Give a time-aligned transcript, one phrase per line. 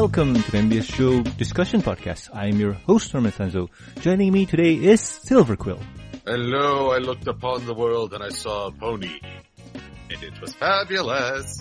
[0.00, 2.30] welcome to the MBS Show Discussion Podcast.
[2.32, 3.68] I am your host, Norman Sanzo.
[4.00, 5.78] Joining me today is Silver Quill.
[6.24, 9.20] Hello, I looked upon the world and I saw a pony.
[10.08, 11.60] And it was fabulous.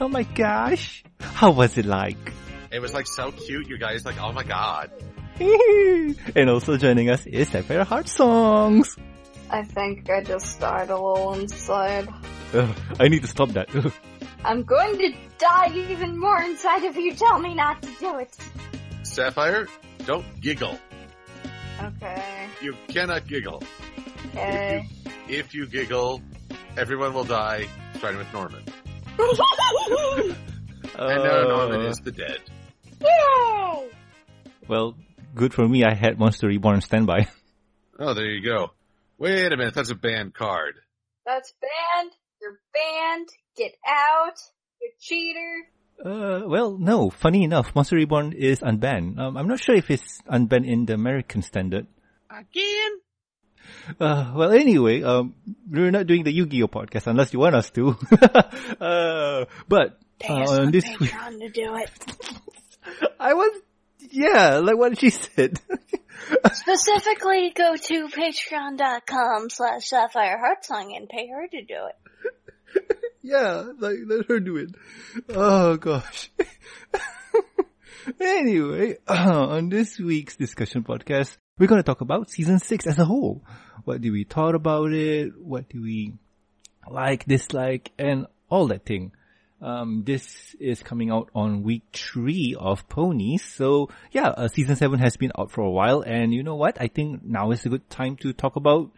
[0.00, 1.04] Oh my gosh.
[1.20, 2.32] How was it like?
[2.72, 4.06] It was like so cute, you guys.
[4.06, 4.90] Like, oh my god.
[5.38, 8.96] and also joining us is Sapphire Heart Songs.
[9.50, 12.08] I think I just died a little inside.
[12.54, 13.68] Ugh, I need to stop that.
[14.44, 14.50] Ugh.
[14.50, 18.36] I'm going to die even more inside if you tell me not to do it.
[19.02, 19.68] Sapphire,
[20.06, 20.78] don't giggle.
[21.82, 22.48] Okay.
[22.62, 23.62] You cannot giggle.
[24.28, 24.88] Okay.
[25.28, 26.20] If you giggle,
[26.76, 28.62] everyone will die, starting with Norman.
[30.96, 32.38] And now Norman Uh, is the dead.
[33.00, 33.88] Yay!
[34.68, 34.94] Well,
[35.34, 35.82] good for me.
[35.84, 37.28] I had Monster Reborn standby.
[37.96, 38.72] Oh, there you go.
[39.18, 40.74] Wait a minute, that's a banned card.
[41.24, 42.10] That's banned.
[42.42, 43.28] You're banned.
[43.56, 44.38] Get out.
[44.80, 45.68] You cheater.
[46.04, 47.10] Uh, well, no.
[47.10, 49.18] Funny enough, Monster Reborn is unbanned.
[49.18, 51.86] Um, I'm not sure if it's unbanned in the American standard.
[52.30, 53.00] Again?
[54.00, 55.34] Uh, well, anyway, um,
[55.70, 57.90] we're not doing the Yu-Gi-Oh podcast unless you want us to.
[58.80, 61.90] uh, but uh, on this week, Patreon to do it.
[63.20, 63.60] I was,
[64.10, 65.60] yeah, like what she said.
[66.52, 73.00] Specifically, go to patreon.com slash sapphire heartsong and pay her to do it.
[73.24, 74.74] Yeah, like let her do it.
[75.30, 76.30] Oh gosh.
[78.20, 83.04] anyway, on this week's discussion podcast, we're going to talk about season six as a
[83.06, 83.42] whole.
[83.84, 85.32] What do we thought about it?
[85.40, 86.12] What do we
[86.88, 89.12] like, dislike, and all that thing.
[89.62, 93.42] Um, this is coming out on week three of Ponies.
[93.42, 96.02] So yeah, uh, season seven has been out for a while.
[96.02, 96.78] And you know what?
[96.78, 98.90] I think now is a good time to talk about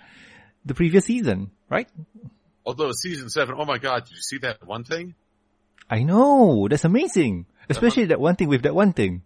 [0.64, 1.88] the previous season, right?
[2.66, 5.14] Although season seven, oh my god, did you see that one thing?
[5.88, 6.66] I know.
[6.68, 7.46] That's amazing.
[7.48, 7.66] Uh-huh.
[7.70, 9.22] Especially that one thing with that one thing.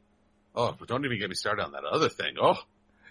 [0.54, 2.34] Oh, but don't even get me started on that other thing.
[2.40, 2.56] Oh,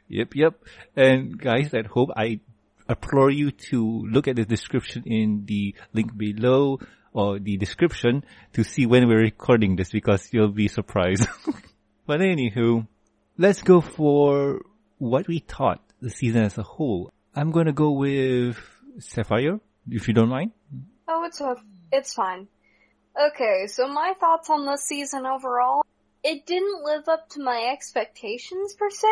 [0.09, 0.63] Yep, yep.
[0.95, 2.39] And guys at home, I
[2.89, 6.79] implore you to look at the description in the link below
[7.13, 8.23] or the description
[8.53, 11.27] to see when we're recording this because you'll be surprised.
[12.07, 12.87] but anywho,
[13.37, 14.61] let's go for
[14.97, 17.11] what we thought the season as a whole.
[17.35, 18.57] I'm gonna go with
[18.97, 19.59] Sapphire,
[19.91, 20.51] if you don't mind.
[21.07, 21.55] Oh, it's o
[21.91, 22.47] it's fine.
[23.19, 25.81] Okay, so my thoughts on this season overall.
[26.23, 29.07] It didn't live up to my expectations per se.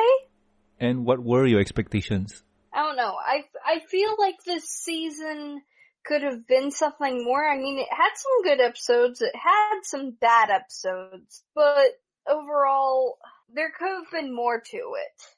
[0.80, 2.44] And what were your expectations?
[2.74, 3.16] I don't know.
[3.16, 5.62] I I feel like this season
[6.06, 7.46] could have been something more.
[7.48, 9.22] I mean, it had some good episodes.
[9.22, 13.18] It had some bad episodes, but overall,
[13.54, 15.37] there could have been more to it.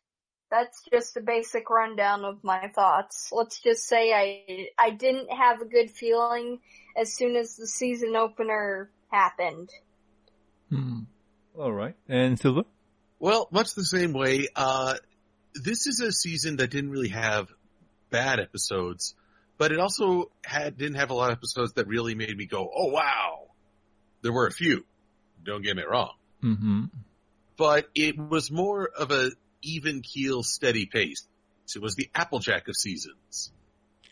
[0.52, 3.30] That's just a basic rundown of my thoughts.
[3.32, 6.60] Let's just say I I didn't have a good feeling
[6.98, 9.70] as soon as the season opener happened.
[10.70, 11.02] Hmm.
[11.58, 11.96] Alright.
[12.08, 12.64] And Silver?
[13.20, 14.96] Well, much the same way, uh,
[15.54, 17.50] this is a season that didn't really have
[18.10, 19.14] bad episodes,
[19.58, 22.70] but it also had, didn't have a lot of episodes that really made me go,
[22.74, 23.48] oh wow.
[24.22, 24.86] There were a few.
[25.44, 26.14] Don't get me wrong.
[26.44, 26.84] Mm-hmm.
[27.58, 31.28] But it was more of a even keel, steady pace.
[31.76, 33.52] It was the Applejack of seasons.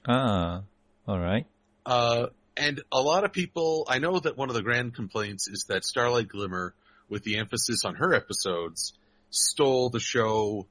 [0.08, 0.62] Ah.
[1.08, 1.46] Alright.
[1.86, 2.28] Uh,
[2.58, 5.86] and a lot of people, I know that one of the grand complaints is that
[5.86, 6.74] Starlight Glimmer,
[7.10, 8.94] with the emphasis on her episodes,
[9.30, 10.68] stole the show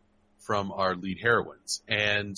[0.47, 1.83] from our lead heroines.
[1.89, 2.37] And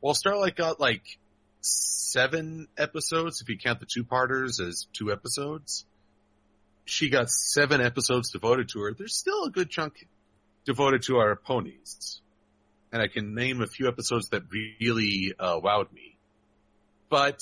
[0.00, 1.18] while Starlight got like
[1.60, 5.84] seven episodes, if you count the two-parters as two episodes,
[6.84, 8.94] she got seven episodes devoted to her.
[8.94, 10.06] There's still a good chunk
[10.68, 12.20] devoted to our ponies.
[12.92, 16.18] And I can name a few episodes that really uh, wowed me.
[17.08, 17.40] But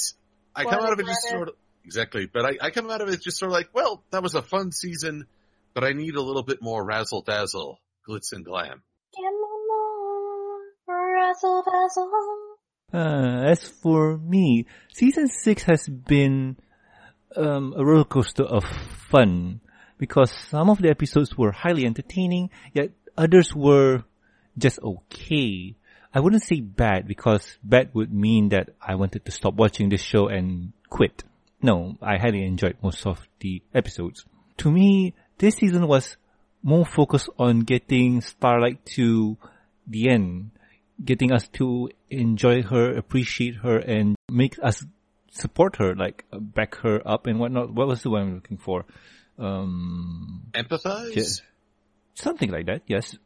[0.55, 1.37] I come out of it just Water.
[1.37, 1.55] sort of,
[1.85, 4.37] exactly, but I, I come out of it just sort of like, well, that was
[4.37, 5.27] a fun season,
[5.75, 8.83] but I need a little bit more razzle dazzle, glitz and glam.
[9.13, 9.41] Give me
[10.87, 12.11] more razzle dazzle.
[12.95, 16.57] Uh, as for me, season six has been
[17.37, 18.65] um, a roller coaster of
[19.11, 19.61] fun
[19.99, 24.05] because some of the episodes were highly entertaining, yet others were
[24.59, 25.75] just okay.
[26.15, 30.01] I wouldn't say bad because bad would mean that I wanted to stop watching this
[30.01, 31.25] show and quit.
[31.61, 34.25] No, I highly enjoyed most of the episodes.
[34.59, 36.17] To me, this season was
[36.63, 39.37] more focused on getting Starlight to
[39.87, 40.51] the end,
[41.05, 44.85] getting us to enjoy her, appreciate her, and make us
[45.31, 47.73] support her, like uh, back her up and whatnot.
[47.73, 48.85] What was the one I'm looking for?
[49.39, 51.15] Um, Empathize?
[51.15, 51.45] Yeah.
[52.17, 53.17] Something like that, yes.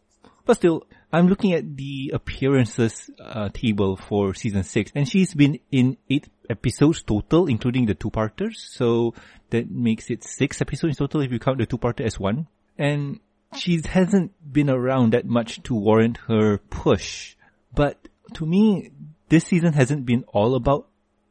[0.44, 5.58] But still, I'm looking at the appearances uh, table for season six, and she's been
[5.70, 8.66] in eight episodes total, including the two-parters.
[8.70, 9.14] So
[9.50, 12.46] that makes it six episodes total if you count the two-parter as one.
[12.78, 13.20] And
[13.56, 17.36] she hasn't been around that much to warrant her push.
[17.74, 18.90] But to me,
[19.28, 20.88] this season hasn't been all about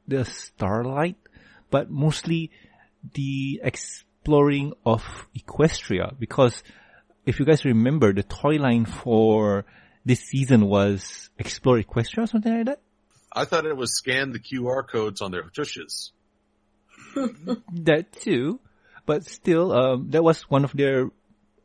[0.07, 1.17] the starlight,
[1.69, 2.51] but mostly
[3.13, 6.63] the exploring of Equestria because
[7.29, 9.63] if you guys remember, the toy line for
[10.03, 12.79] this season was Explore Equestria or something like that.
[13.31, 16.11] I thought it was scan the QR codes on their tushes.
[17.85, 18.59] that too,
[19.05, 21.11] but still, um, that was one of their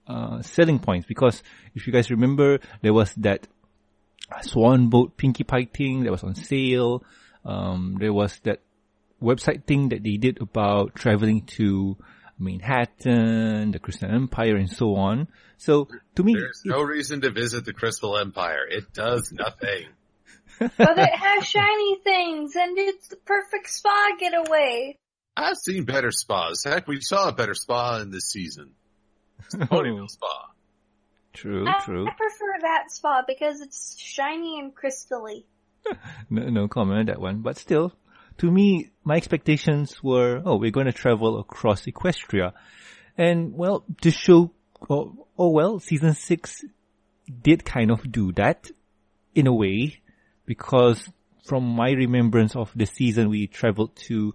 [0.06, 1.42] uh, selling points because
[1.74, 3.48] if you guys remember, there was that
[4.42, 7.02] swan boat Pinkie Pie thing that was on sale.
[7.42, 8.60] Um, there was that
[9.22, 11.96] website thing that they did about traveling to
[12.38, 15.28] Manhattan, the Crystal Empire, and so on.
[15.56, 18.66] So to me, there's no reason to visit the Crystal Empire.
[18.68, 19.86] It does nothing.
[20.58, 24.96] but it has shiny things, and it's the perfect spa getaway.
[25.36, 26.62] I've seen better spas.
[26.64, 28.70] Heck, we saw a better spa in this season.
[29.52, 30.50] Ponyville Spa.
[31.32, 32.06] True, I, true.
[32.06, 35.44] I prefer that spa because it's shiny and crystally.
[36.30, 37.92] no, no comment on that one, but still,
[38.38, 42.52] to me, my expectations were, oh, we're going to travel across Equestria.
[43.16, 44.50] And well, the show,
[44.88, 46.64] oh, oh well, season six
[47.42, 48.70] did kind of do that
[49.34, 50.00] in a way
[50.46, 51.08] because
[51.44, 54.34] from my remembrance of the season, we traveled to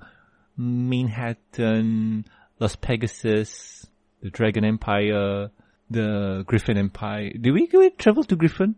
[0.56, 2.26] Manhattan,
[2.60, 3.86] Las Pegasus,
[4.22, 5.50] the Dragon Empire,
[5.90, 7.32] the Griffin Empire.
[7.32, 8.76] Did we, did we travel to Griffin?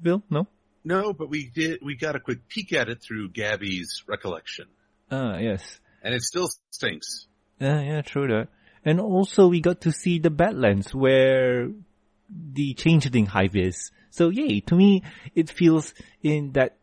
[0.00, 0.22] Bill?
[0.30, 0.46] No?
[0.86, 4.66] No, but we did, we got a quick peek at it through Gabby's recollection.
[5.10, 5.80] Ah, yes.
[6.00, 7.26] And it still stinks.
[7.58, 8.46] Yeah, yeah, true that.
[8.84, 11.70] And also we got to see the Badlands where
[12.30, 13.90] the Changeling Hive is.
[14.10, 15.02] So yay, to me,
[15.34, 15.92] it feels
[16.22, 16.76] in that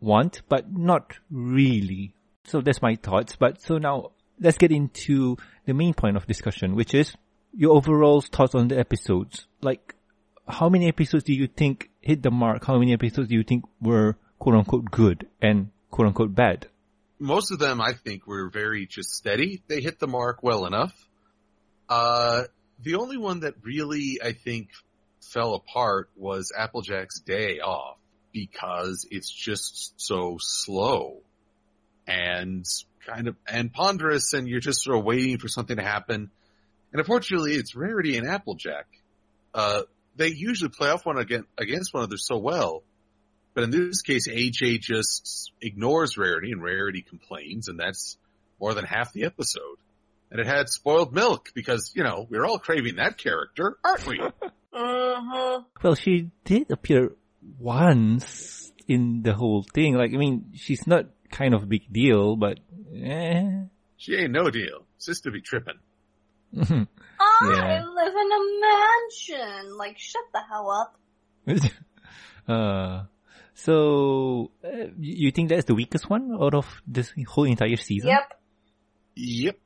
[0.00, 2.14] want, but not really.
[2.42, 3.36] So that's my thoughts.
[3.36, 4.10] But so now
[4.40, 7.12] let's get into the main point of discussion, which is
[7.54, 9.46] your overall thoughts on the episodes.
[9.60, 9.94] Like,
[10.48, 12.64] how many episodes do you think hit the mark?
[12.64, 16.66] How many episodes do you think were quote unquote good and quote unquote bad?
[17.18, 19.62] Most of them, I think, were very just steady.
[19.66, 20.94] They hit the mark well enough.
[21.88, 22.44] Uh,
[22.80, 24.68] the only one that really, I think,
[25.20, 27.98] fell apart was Applejack's Day Off
[28.32, 31.22] because it's just so slow
[32.06, 32.64] and
[33.06, 36.30] kind of, and ponderous and you're just sort of waiting for something to happen.
[36.92, 38.86] And unfortunately, it's Rarity and Applejack.
[39.52, 39.82] Uh,
[40.18, 42.82] they usually play off one against, against one another so well.
[43.54, 48.18] But in this case, AJ just ignores Rarity and Rarity complains and that's
[48.60, 49.78] more than half the episode.
[50.30, 54.20] And it had spoiled milk because, you know, we're all craving that character, aren't we?
[54.70, 55.62] Uh-huh.
[55.82, 57.12] Well, she did appear
[57.58, 59.94] once in the whole thing.
[59.94, 62.60] Like, I mean, she's not kind of a big deal, but
[62.94, 63.62] eh.
[63.96, 64.86] She ain't no deal.
[64.98, 65.78] Sister be tripping.
[67.20, 69.76] I live in a mansion.
[69.76, 70.98] Like, shut the hell up.
[72.48, 73.04] uh,
[73.54, 78.10] so, uh, you you think that's the weakest one out of this whole entire season?
[78.10, 78.40] Yep.
[79.16, 79.58] Yep.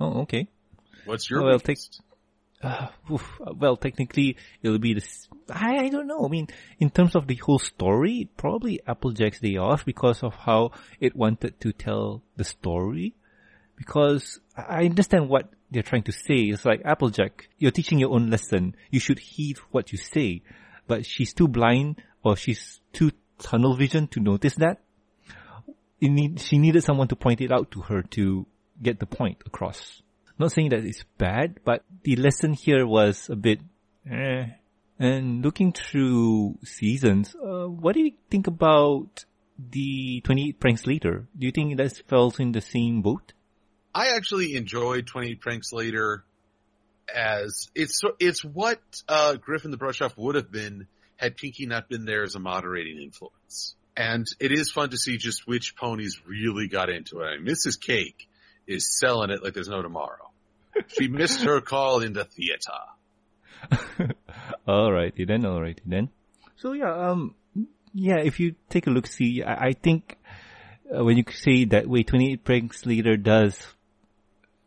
[0.00, 0.48] Oh, okay.
[1.04, 2.00] What's your Well, weakest?
[2.62, 5.28] Uh, oof, well, technically, it'll be this.
[5.50, 6.24] I, I don't know.
[6.24, 6.48] I mean,
[6.78, 11.60] in terms of the whole story, probably Applejack's Day Off because of how it wanted
[11.60, 13.14] to tell the story.
[13.76, 16.36] Because I understand what they're trying to say.
[16.44, 18.74] It's like Applejack, you're teaching your own lesson.
[18.90, 20.42] You should heed what you say.
[20.86, 24.80] But she's too blind or she's too tunnel vision to notice that.
[26.00, 28.46] Need, she needed someone to point it out to her to
[28.82, 30.02] get the point across.
[30.38, 33.60] Not saying that it's bad, but the lesson here was a bit,
[34.10, 34.46] eh.
[34.98, 39.24] And looking through seasons, uh, what do you think about
[39.58, 41.26] the 28 pranks later?
[41.38, 43.32] Do you think that falls in the same boat?
[43.94, 46.24] I actually enjoyed 28 Pranks Later
[47.14, 50.86] as it's it's what uh, Griffon the Brush Off would have been
[51.16, 53.76] had Pinkie not been there as a moderating influence.
[53.96, 57.26] And it is fun to see just which ponies really got into it.
[57.26, 57.80] I mean, Mrs.
[57.80, 58.28] Cake
[58.66, 60.30] is selling it like there's no tomorrow.
[60.88, 62.72] She missed her call into theater.
[64.68, 66.08] alrighty then, alrighty then.
[66.56, 67.36] So yeah, um,
[67.92, 70.18] yeah, if you take a look, see, I, I think
[70.92, 73.56] uh, when you say that way, 28 pranks later does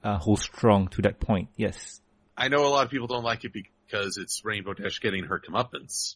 [0.04, 1.50] uh, hold strong to that point.
[1.56, 2.02] Yes.
[2.38, 5.40] I know a lot of people don't like it because it's Rainbow Dash getting her
[5.40, 6.16] comeuppance,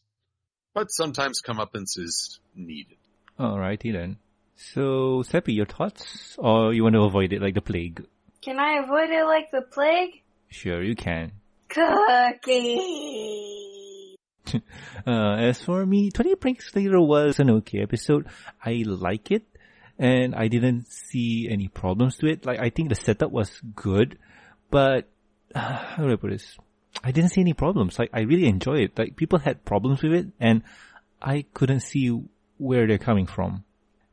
[0.74, 2.98] but sometimes comeuppance is needed.
[3.40, 4.18] Alrighty then.
[4.56, 6.36] So, Seppi, your thoughts?
[6.38, 8.06] Or you want to avoid it like the plague?
[8.42, 10.22] Can I avoid it like the plague?
[10.50, 11.32] Sure, you can.
[11.70, 13.08] Cookie.
[15.08, 18.28] Uh, as for me, 20 Pranks Later was an okay episode.
[18.64, 19.44] I like it.
[20.02, 22.44] And I didn't see any problems to it.
[22.46, 24.18] Like, I think the setup was good.
[24.72, 25.08] But,
[25.54, 25.60] uh,
[25.96, 26.58] how do I put this?
[27.04, 27.98] I didn't see any problems.
[28.00, 28.98] Like I really enjoy it.
[28.98, 30.62] Like people had problems with it and
[31.22, 32.10] I couldn't see
[32.58, 33.64] where they're coming from.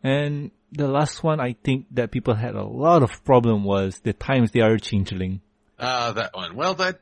[0.02, 4.12] And the last one I think that people had a lot of problem was the
[4.12, 5.40] times they are changeling.
[5.78, 6.54] Ah, that one.
[6.54, 7.00] Well, that,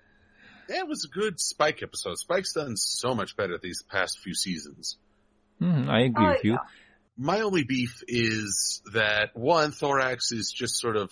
[0.69, 2.17] that was a good Spike episode.
[2.19, 4.97] Spike's done so much better these past few seasons.
[5.59, 6.53] Hmm, I agree Oh, with you.
[6.53, 6.59] yeah.
[7.19, 11.11] My only beef is that one, Thorax is just sort of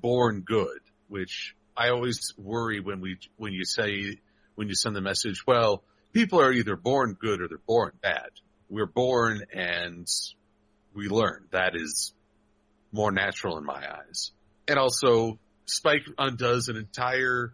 [0.00, 4.18] born good, which I always worry when we, when you say,
[4.56, 8.28] when you send the message, well, people are either born good or they're born bad.
[8.68, 10.06] We're born and
[10.94, 11.46] we learn.
[11.52, 12.12] That is
[12.92, 14.32] more natural in my eyes.
[14.66, 17.52] And also, Spike undoes an entire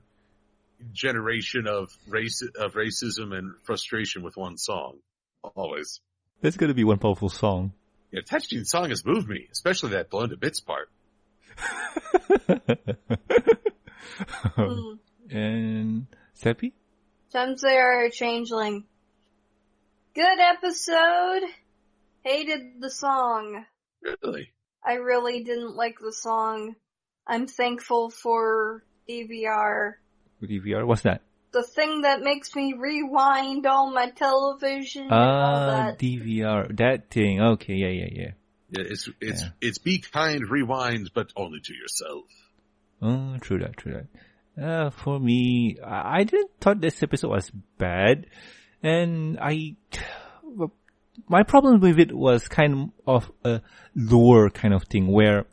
[0.92, 4.98] generation of race, of racism and frustration with one song.
[5.54, 6.00] Always.
[6.40, 7.72] That's gonna be one powerful song.
[8.14, 10.88] Yeah, touching song has moved me, especially that blown to bits part.
[14.56, 14.98] Mm.
[15.30, 16.74] and Seppi?
[17.32, 18.84] Times they are a changeling.
[20.14, 21.42] Good episode.
[22.22, 23.66] Hated the song.
[24.00, 24.52] Really?
[24.86, 26.76] I really didn't like the song.
[27.26, 29.94] I'm thankful for DVR.
[30.40, 31.22] DVR, what's that?
[31.54, 35.98] The thing that makes me rewind all my television and all Ah, that.
[36.00, 37.40] DVR, that thing.
[37.40, 38.30] Okay, yeah, yeah, yeah.
[38.70, 39.48] Yeah, it's, it's, Yeah.
[39.60, 42.24] it's be kind, rewind, but only to yourself.
[43.00, 43.92] Oh, true that, true
[44.56, 44.62] that.
[44.62, 48.26] Uh, for me, I I didn't thought this episode was bad,
[48.82, 49.76] and I,
[51.28, 53.60] my problem with it was kind of a
[53.94, 55.46] lore kind of thing where,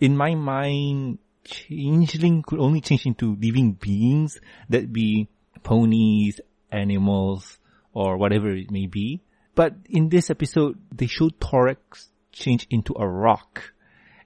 [0.00, 4.38] in my mind, changeling could only change into living beings
[4.68, 5.28] that be
[5.62, 6.40] ponies,
[6.70, 7.58] animals,
[7.92, 9.22] or whatever it may be.
[9.54, 13.72] But in this episode, they show Thorax change into a rock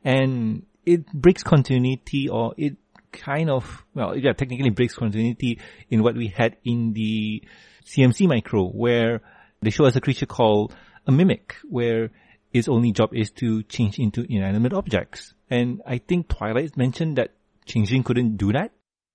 [0.04, 2.76] and it breaks continuity or it
[3.12, 7.42] kind of, well, yeah, technically breaks continuity in what we had in the
[7.86, 9.20] CMC micro where
[9.60, 10.74] they show us a creature called
[11.06, 12.10] a mimic where
[12.52, 15.34] its only job is to change into inanimate objects.
[15.50, 17.34] And I think Twilight mentioned that
[17.66, 18.72] changing couldn't do that.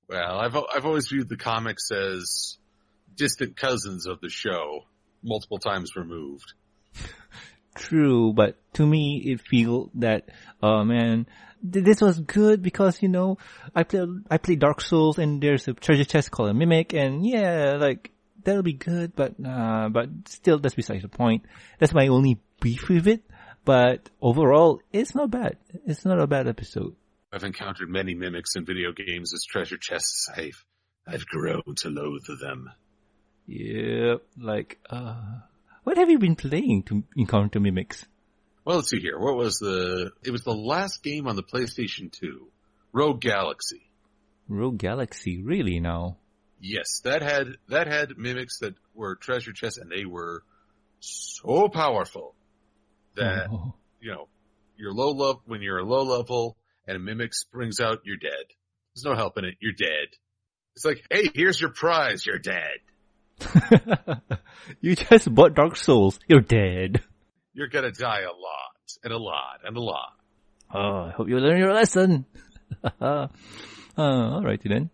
[0.09, 2.57] Well, I've, I've always viewed the comics as
[3.15, 4.85] distant cousins of the show,
[5.23, 6.53] multiple times removed.
[7.75, 10.29] True, but to me, it feel that,
[10.63, 11.27] oh man,
[11.71, 13.37] th- this was good because, you know,
[13.75, 17.25] I play, I play Dark Souls and there's a treasure chest called a Mimic and
[17.25, 18.11] yeah, like,
[18.43, 21.43] that'll be good, but, uh, but still, that's besides the point.
[21.77, 23.23] That's my only beef with it,
[23.67, 25.57] but overall, it's not bad.
[25.85, 26.95] It's not a bad episode.
[27.33, 30.29] I've encountered many mimics in video games as treasure chests.
[30.33, 30.63] I've,
[31.05, 32.71] I've grown to loathe them.
[33.45, 35.21] Yep, like, uh,
[35.83, 38.05] what have you been playing to encounter Mimics?
[38.63, 39.19] Well, let's see here.
[39.19, 42.47] What was the, it was the last game on the PlayStation 2.
[42.93, 43.81] Rogue Galaxy.
[44.47, 46.15] Rogue Galaxy, really now?
[46.61, 50.43] Yes, that had, that had mimics that were treasure chests and they were
[51.01, 52.33] so powerful
[53.17, 53.73] that, Oh.
[53.99, 54.27] you know,
[54.77, 56.57] you're low level, when you're a low level
[56.87, 58.45] and a mimic springs out, you're dead.
[58.95, 59.55] There's no helping it.
[59.59, 60.07] You're dead.
[60.75, 62.25] It's like, hey, here's your prize.
[62.25, 62.77] You're dead.
[64.81, 66.19] you just bought Dark Souls.
[66.27, 67.01] You're dead.
[67.53, 70.13] You're gonna die a lot and a lot and a lot.
[70.73, 72.25] Oh, I hope you learn your lesson.
[73.01, 73.27] uh,
[73.97, 74.89] alrighty then.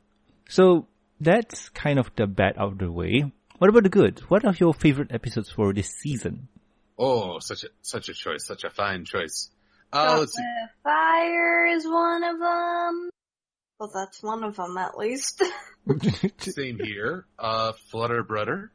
[0.50, 0.88] So
[1.20, 3.32] that's kind of the bad out of the way.
[3.58, 4.20] What about the good?
[4.30, 6.48] What are your favorite episodes for this season?
[6.98, 8.46] Oh, such a, such a choice.
[8.46, 9.50] Such a fine choice.
[9.92, 10.44] Uh, let's see.
[10.84, 13.10] Fire is one of them.
[13.80, 15.44] Well, that's one of them at least.
[16.40, 17.26] Same here.
[17.38, 18.72] Uh, Flutter Brutter.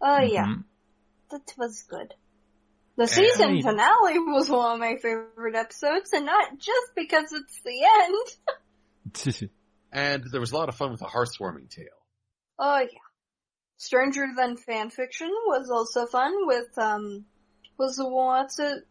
[0.00, 0.64] oh yeah, Mhm.
[1.30, 2.14] that was good.
[2.96, 7.84] The season finale was one of my favorite episodes, and not just because it's the
[8.02, 9.50] end.
[9.92, 11.86] And there was a lot of fun with the heartwarming tale.
[12.58, 12.98] Oh yeah.
[13.78, 17.24] Stranger Than Fanfiction was also fun with, um,
[17.78, 18.84] was the one, what's it?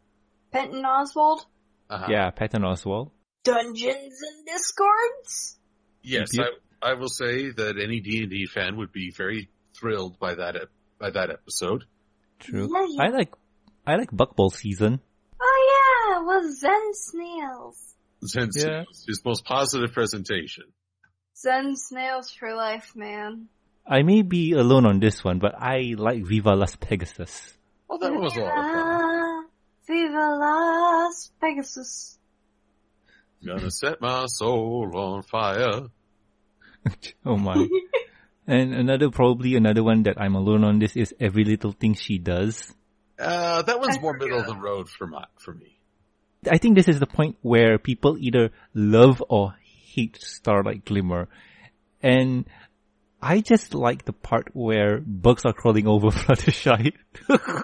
[0.52, 1.46] Penton Oswalt?
[1.90, 2.08] Uh-huh.
[2.10, 3.12] yeah, Patton Oswalt.
[3.44, 5.58] Dungeons and Discords?
[6.04, 6.46] Yes, Yep.
[6.82, 10.70] I, I will say that any D&D fan would be very thrilled by that, ep-
[11.00, 11.86] by that episode.
[12.40, 12.70] True.
[12.74, 13.04] Yeah, yeah.
[13.04, 13.34] I like,
[13.86, 15.00] I like Buckball season.
[15.42, 17.94] Oh yeah, it was Zen Snails.
[18.26, 18.84] Zen Yeah.
[19.08, 20.66] his most positive presentation.
[21.38, 23.48] Zen Snails for life, man.
[23.86, 27.57] I may be alone on this one, but I like Viva Las Pegasus.
[27.88, 29.46] Well, that one was a lot of fun.
[29.88, 32.18] Viva Las Pegasus.
[33.46, 35.88] Gonna set my soul on fire.
[37.26, 37.68] oh my.
[38.48, 42.18] and another, probably another one that I'm alone on this is Every Little Thing She
[42.18, 42.74] Does.
[43.18, 45.80] Uh, that one's I more middle of the road for my, for me.
[46.50, 51.28] I think this is the point where people either love or hate Starlight Glimmer.
[52.02, 52.46] And
[53.22, 56.94] I just like the part where bugs are crawling over Fluttershy.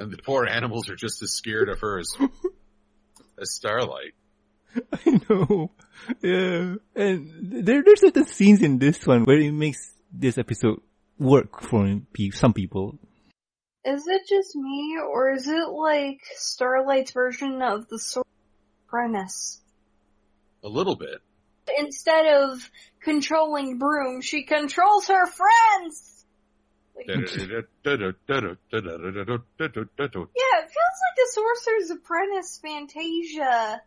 [0.00, 2.16] and the poor animals are just as scared of her as,
[3.40, 4.14] as Starlight.
[4.92, 5.70] I know.
[6.22, 6.76] Yeah.
[6.96, 10.80] And there, there's certain scenes in this one where it makes this episode
[11.18, 12.00] work for
[12.32, 12.98] some people.
[13.84, 18.26] Is it just me, or is it like Starlight's version of the Sorcerer's
[18.86, 19.60] Apprentice?
[20.64, 21.18] A little bit.
[21.78, 22.70] Instead of
[23.02, 26.09] controlling Broom, she controls her friends!
[30.36, 33.82] Yeah, it feels like a Sorcerer's Apprentice Fantasia.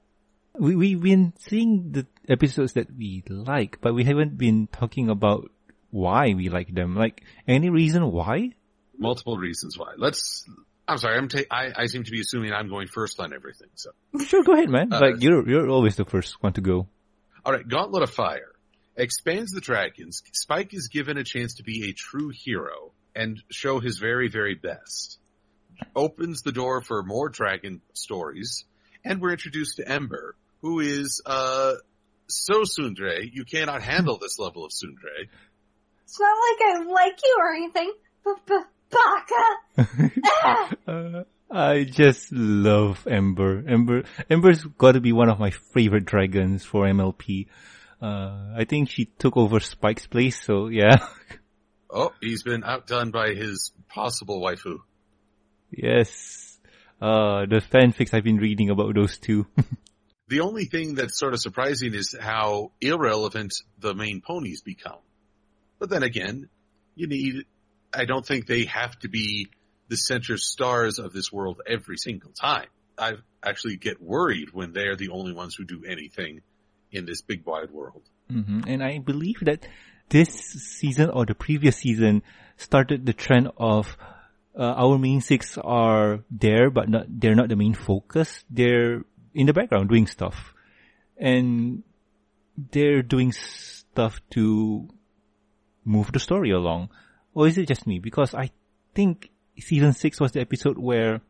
[0.57, 5.49] We, we've been seeing the episodes that we like, but we haven't been talking about
[5.89, 6.95] why we like them.
[6.95, 8.51] Like, any reason why?
[8.97, 9.93] Multiple reasons why.
[9.97, 10.47] Let's,
[10.87, 13.69] I'm sorry, I'm ta- I, I seem to be assuming I'm going first on everything,
[13.75, 13.91] so.
[14.25, 14.93] Sure, go ahead, man.
[14.93, 16.87] Uh, like, you're, you're always the first one to go.
[17.45, 18.51] Alright, Gauntlet of Fire.
[18.95, 20.21] Expands the dragons.
[20.33, 24.55] Spike is given a chance to be a true hero and show his very, very
[24.55, 25.19] best.
[25.95, 28.65] Opens the door for more dragon stories,
[29.03, 31.73] and we're introduced to Ember, who is, uh,
[32.27, 35.27] so tsundere, you cannot handle this level of tsundere.
[36.03, 37.93] It's not like I like you or anything.
[38.93, 40.65] Baka!
[40.87, 43.63] uh, I just love Ember.
[43.67, 47.47] Ember, Ember's gotta be one of my favorite dragons for MLP.
[48.01, 50.97] Uh, I think she took over Spike's place, so yeah.
[51.93, 54.79] oh, he's been outdone by his possible waifu.
[55.71, 56.59] Yes.
[57.01, 59.47] Uh, the fanfics I've been reading about those two.
[60.33, 64.97] The only thing that's sort of surprising is how irrelevant the main ponies become.
[65.79, 66.49] But then again,
[66.95, 67.45] you need,
[67.93, 69.49] I don't think they have to be
[69.89, 72.67] the center stars of this world every single time.
[72.97, 76.41] I actually get worried when they're the only ones who do anything
[76.91, 78.03] in this big wide world.
[78.31, 78.61] Mm-hmm.
[78.65, 79.67] And I believe that
[80.13, 82.21] this season or the previous season
[82.55, 83.97] started the trend of
[84.57, 88.45] uh, our main six are there, but not they're not the main focus.
[88.49, 89.01] They're
[89.33, 90.53] in the background doing stuff.
[91.17, 91.81] And
[92.55, 94.87] they're doing stuff to
[95.83, 96.89] move the story along.
[97.33, 97.97] Or is it just me?
[97.97, 98.51] Because I
[98.93, 101.21] think season six was the episode where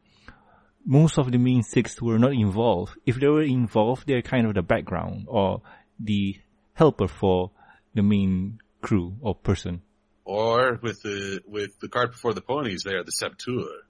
[0.86, 2.98] most of the main six were not involved.
[3.06, 5.62] If they were involved, they're kind of the background or
[5.98, 6.36] the
[6.74, 7.52] helper for
[7.96, 9.82] the main crew or person.
[10.26, 13.84] Or with the with the cart before the ponies, they are the saboteurs.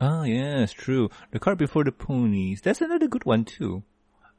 [0.00, 1.10] Ah, yes, true.
[1.30, 2.62] The cart before the ponies.
[2.62, 3.82] That's another good one too.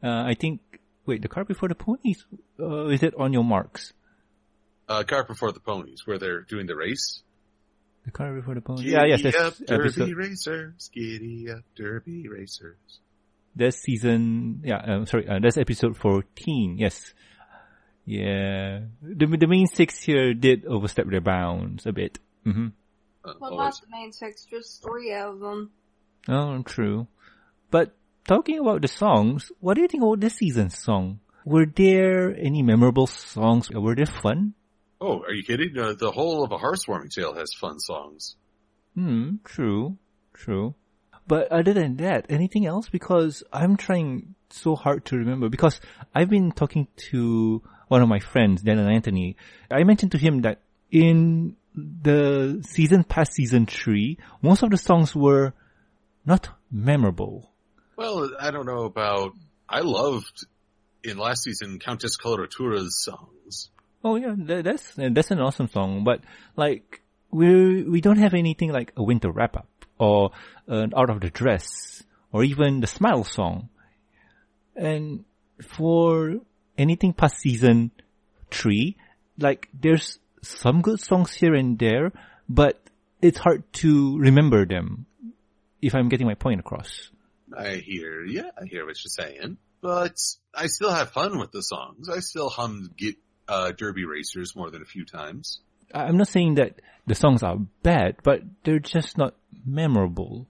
[0.04, 0.60] Uh, I think.
[1.06, 2.26] Wait, the cart before the ponies.
[2.60, 3.94] Uh, is it on your marks?
[4.90, 7.24] Uh, cart before the ponies, where they're doing the race.
[8.06, 8.84] The cart before the ponies.
[8.84, 10.16] Giddy yeah, yes, that's up, Derby episode.
[10.16, 10.90] racers.
[10.94, 13.00] Giddy up, Derby racers.
[13.56, 14.62] That's season.
[14.66, 15.28] Yeah, uh, sorry.
[15.30, 16.78] Uh, that's episode fourteen.
[16.78, 17.14] Yes.
[18.06, 22.20] Yeah, the the main six here did overstep their bounds a bit.
[22.46, 22.68] Mm-hmm.
[23.24, 23.76] Uh, Well, always.
[23.76, 25.70] not the main six, just three of them.
[26.28, 27.08] Oh, true.
[27.70, 27.94] But
[28.28, 31.20] talking about the songs, what do you think about this season's song?
[31.46, 33.70] Were there any memorable songs?
[33.70, 34.54] Were they fun?
[35.00, 35.78] Oh, are you kidding?
[35.78, 38.36] Uh, the whole of a Hearthwarming Tale has fun songs.
[38.96, 39.98] Hmm, true,
[40.34, 40.76] true.
[41.28, 42.90] But other than that, anything else?
[42.90, 45.80] Because I'm trying so hard to remember because
[46.14, 47.62] I've been talking to
[47.92, 49.36] one of my friends, Daniel Anthony.
[49.70, 55.14] I mentioned to him that in the season past season three, most of the songs
[55.14, 55.52] were
[56.26, 57.52] not memorable.
[57.98, 59.34] Well, I don't know about.
[59.68, 60.46] I loved
[61.04, 63.70] in last season Countess Coloratura's songs.
[64.06, 66.06] Oh yeah, that's that's an awesome song.
[66.06, 66.22] But
[66.56, 69.68] like we we don't have anything like a winter wrap up
[70.00, 70.32] or
[70.66, 72.02] an art of the dress
[72.32, 73.68] or even the smile song.
[74.78, 75.26] And
[75.62, 76.40] for
[76.78, 77.92] anything past season
[78.50, 78.98] three,
[79.38, 82.12] like there's some good songs here and there,
[82.50, 82.82] but
[83.22, 85.06] it's hard to remember them.
[85.82, 87.10] If I'm getting my point across.
[87.58, 90.16] I hear, yeah, I hear what you're saying, but
[90.54, 92.08] I still have fun with the songs.
[92.08, 93.16] I still hum get
[93.48, 95.60] uh, Derby Racers more than a few times.
[95.94, 99.34] I'm not saying that the songs are bad, but they're just not
[99.66, 100.48] memorable.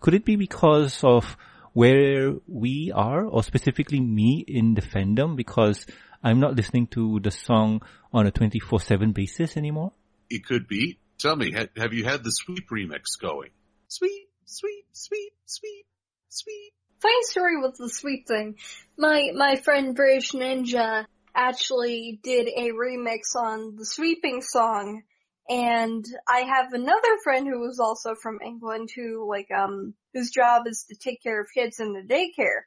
[0.00, 1.36] Could it be because of
[1.74, 5.84] where we are, or specifically me in the fandom, because
[6.22, 7.82] I'm not listening to the song
[8.12, 9.92] on a 24-7 basis anymore?
[10.30, 10.98] It could be.
[11.18, 13.50] Tell me, ha- have you had the Sweep remix going?
[13.88, 15.86] Sweep, sweep, sweep, sweep,
[16.28, 16.72] sweep.
[17.00, 18.56] Funny story with the sweep thing.
[18.96, 25.02] My my friend British Ninja actually did a remix on the sweeping song,
[25.48, 30.66] and I have another friend who was also from England who like um whose job
[30.66, 32.62] is to take care of kids in the daycare.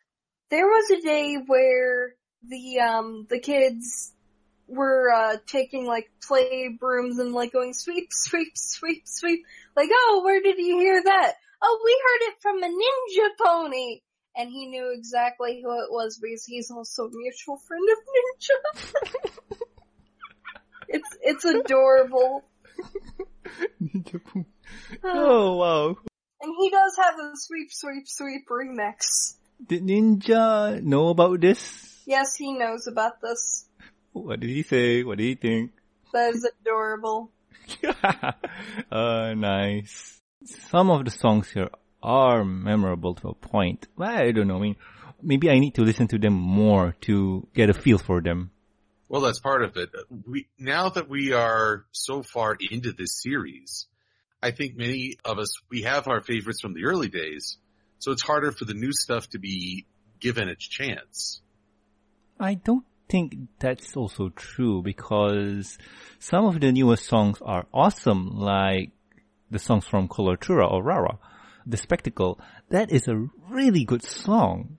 [0.50, 2.16] There was a day where
[2.48, 4.14] the um the kids
[4.68, 9.46] were uh, taking like play brooms and like going sweep, sweep, sweep, sweep.
[9.76, 11.34] Like, oh, where did you hear that?
[11.62, 14.02] Oh, we heard it from a ninja pony.
[14.36, 17.98] And he knew exactly who it was because he's also a mutual friend of
[19.18, 19.60] Ninja.
[20.90, 22.44] it's it's adorable.
[25.04, 25.98] Oh wow.
[26.42, 29.36] And he does have a sweep, sweep, sweep remix.
[29.66, 32.04] Did Ninja know about this?
[32.06, 33.66] Yes, he knows about this.
[34.14, 35.04] What did he say?
[35.04, 35.72] What did he think?
[36.14, 37.32] That is adorable.
[38.92, 40.22] uh, nice.
[40.46, 41.70] Some of the songs here
[42.02, 43.88] are memorable to a point.
[44.00, 44.58] I don't know.
[44.58, 44.76] I mean,
[45.22, 48.52] maybe I need to listen to them more to get a feel for them.
[49.10, 49.90] Well, that's part of it.
[50.26, 53.88] We, now that we are so far into this series,
[54.42, 57.58] I think many of us, we have our favorites from the early days,
[58.00, 59.86] so it's harder for the new stuff to be
[60.20, 61.42] given its chance.
[62.40, 65.78] I don't think that's also true because
[66.20, 68.92] some of the newest songs are awesome, like
[69.50, 71.18] the songs from Coloratura or Rara.
[71.66, 72.40] The Spectacle,
[72.70, 74.78] that is a really good song.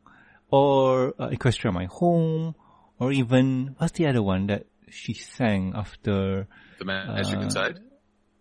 [0.50, 2.54] Or uh, Equestria My Home,
[2.98, 6.48] or even, what's the other one that she sang after?
[6.78, 7.80] The Magic uh, Inside?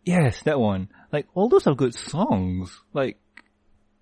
[0.04, 0.90] Yes, that one.
[1.12, 2.80] Like, all those are good songs.
[2.94, 3.20] Like,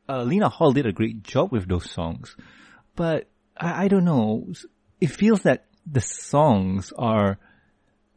[0.07, 2.35] uh, Lena Hall did a great job with those songs.
[2.95, 4.47] But, I, I don't know.
[5.01, 7.37] It feels that the songs are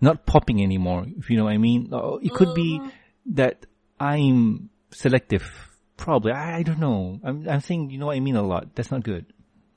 [0.01, 1.91] not popping anymore, if you know what I mean.
[1.93, 2.89] Uh, it could be mm-hmm.
[3.35, 3.67] that
[3.99, 5.51] I'm selective.
[5.97, 6.33] Probably.
[6.33, 7.19] I, I don't know.
[7.25, 8.75] I'm, I'm saying, you know what I mean a lot.
[8.75, 9.27] That's not good.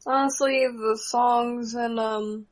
[0.06, 2.48] Honestly, the songs in, um,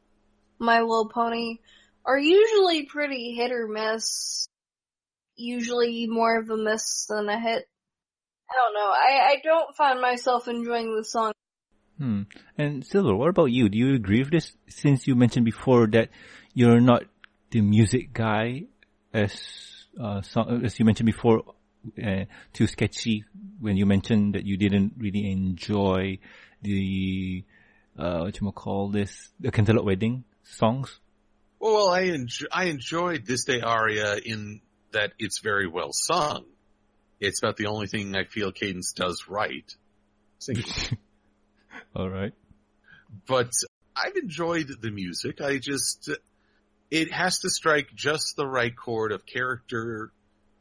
[0.59, 1.57] My Little Pony
[2.05, 4.47] are usually pretty hit or miss.
[5.35, 7.65] Usually more of a miss than a hit.
[8.49, 8.91] I don't know.
[8.91, 11.33] I, I don't find myself enjoying the song
[11.99, 12.21] Hmm.
[12.57, 13.67] And Silver, what about you?
[13.67, 14.55] Do you agree with this?
[14.69, 16.09] Since you mentioned before that
[16.53, 17.03] you're not
[17.51, 18.63] the music guy,
[19.13, 19.33] as
[20.01, 20.21] uh,
[20.63, 21.43] as you mentioned before,
[22.01, 23.25] uh, too sketchy
[23.59, 26.19] when you mentioned that you didn't really enjoy
[26.61, 27.43] the
[27.97, 30.99] uh, what you call this, the Canterlot Wedding songs.
[31.59, 36.45] Well, I enjoy, I enjoyed this day aria in that it's very well sung.
[37.19, 39.69] It's about the only thing I feel Cadance does right.
[41.95, 42.33] All right.
[43.27, 43.51] But
[43.95, 45.41] I've enjoyed the music.
[45.41, 46.09] I just,
[46.89, 50.11] it has to strike just the right chord of character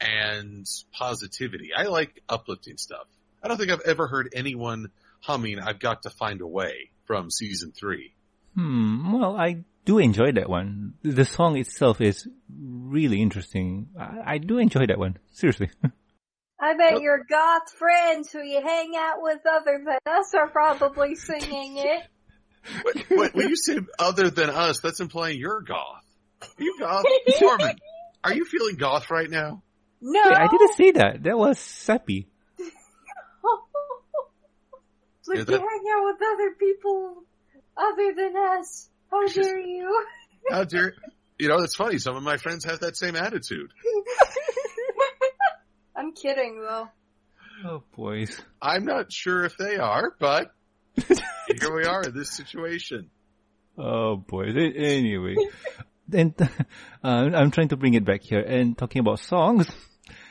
[0.01, 1.71] and positivity.
[1.77, 3.07] I like uplifting stuff.
[3.41, 7.31] I don't think I've ever heard anyone humming I've got to find a way from
[7.31, 8.15] season three.
[8.55, 9.13] Hmm.
[9.13, 10.95] Well, I do enjoy that one.
[11.03, 13.89] The song itself is really interesting.
[13.99, 15.19] I, I do enjoy that one.
[15.33, 15.71] Seriously.
[16.61, 20.49] I bet well, your goth friends who you hang out with other than us are
[20.49, 22.03] probably singing it.
[23.11, 26.05] Wait, when you say other than us, that's implying you're goth.
[26.43, 27.05] Are you goth?
[27.41, 27.77] Norman,
[28.25, 29.63] are you feeling goth right now?
[30.01, 30.21] No.
[30.25, 31.23] Wait, I didn't say that.
[31.23, 32.29] That was sappy.
[35.29, 35.53] But yeah, that...
[35.53, 37.25] you hang out with other people
[37.77, 38.89] other than us.
[39.11, 40.07] How dare you?
[40.51, 40.95] How dare
[41.39, 41.99] you know, it's funny.
[41.99, 43.73] Some of my friends have that same attitude.
[45.97, 46.89] I'm kidding though.
[47.65, 48.41] Oh boys.
[48.61, 50.53] I'm not sure if they are, but
[50.97, 53.11] here we are in this situation.
[53.77, 54.55] Oh boys.
[54.57, 55.37] Anyway.
[56.13, 56.47] and uh,
[57.05, 59.69] I'm trying to bring it back here and talking about songs.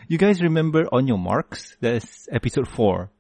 [0.10, 1.76] You guys remember On Your Marks?
[1.82, 3.12] That's episode four.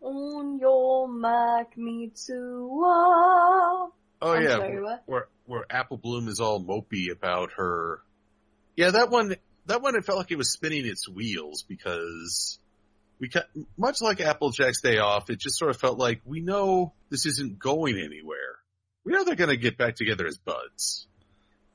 [0.00, 2.68] On your mark, me too.
[2.80, 3.92] Oh
[4.22, 8.00] I'm yeah, sorry, where where Apple Bloom is all mopey about her.
[8.76, 12.58] Yeah, that one that one it felt like it was spinning its wheels because
[13.20, 13.30] we
[13.76, 17.58] much like Applejack's Day Off, it just sort of felt like we know this isn't
[17.58, 18.56] going anywhere.
[19.04, 21.06] We know they're going to get back together as buds.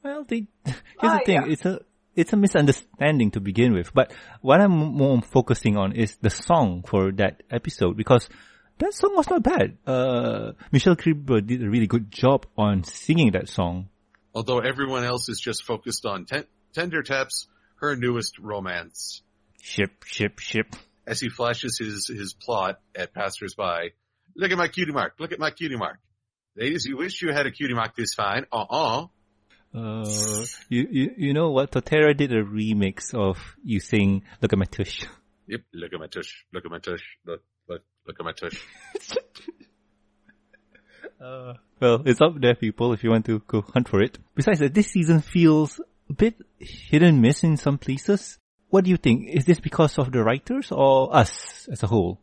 [0.04, 1.52] Well, they, here's the ah, thing: yeah.
[1.52, 1.82] it's a
[2.15, 3.93] it's a misunderstanding to begin with.
[3.93, 8.30] But what I'm more focusing on is the song for that episode because
[8.79, 9.77] that song was not bad.
[9.86, 13.89] Uh, Michelle Creber did a really good job on singing that song.
[14.33, 19.21] Although everyone else is just focused on ten- tender taps her newest romance.
[19.62, 20.75] Ship, ship, ship.
[21.05, 23.91] As he flashes his, his plot at passersby.
[24.36, 25.13] Look at my cutie mark.
[25.19, 25.99] Look at my cutie mark.
[26.55, 28.45] Ladies, you wish you had a cutie mark this fine.
[28.51, 29.07] Uh-uh.
[29.75, 31.71] Uh, you, you, you know what?
[31.71, 35.05] Totera did a remix of you saying, look at my tush.
[35.47, 37.41] Yep, look at my tush, look at my tush, look,
[38.05, 38.61] look, look at my tush.
[41.21, 44.17] uh, well, it's up there, people, if you want to go hunt for it.
[44.35, 48.39] Besides that, this season feels a bit hit and miss in some places.
[48.69, 49.29] What do you think?
[49.29, 52.19] Is this because of the writers or us as a whole?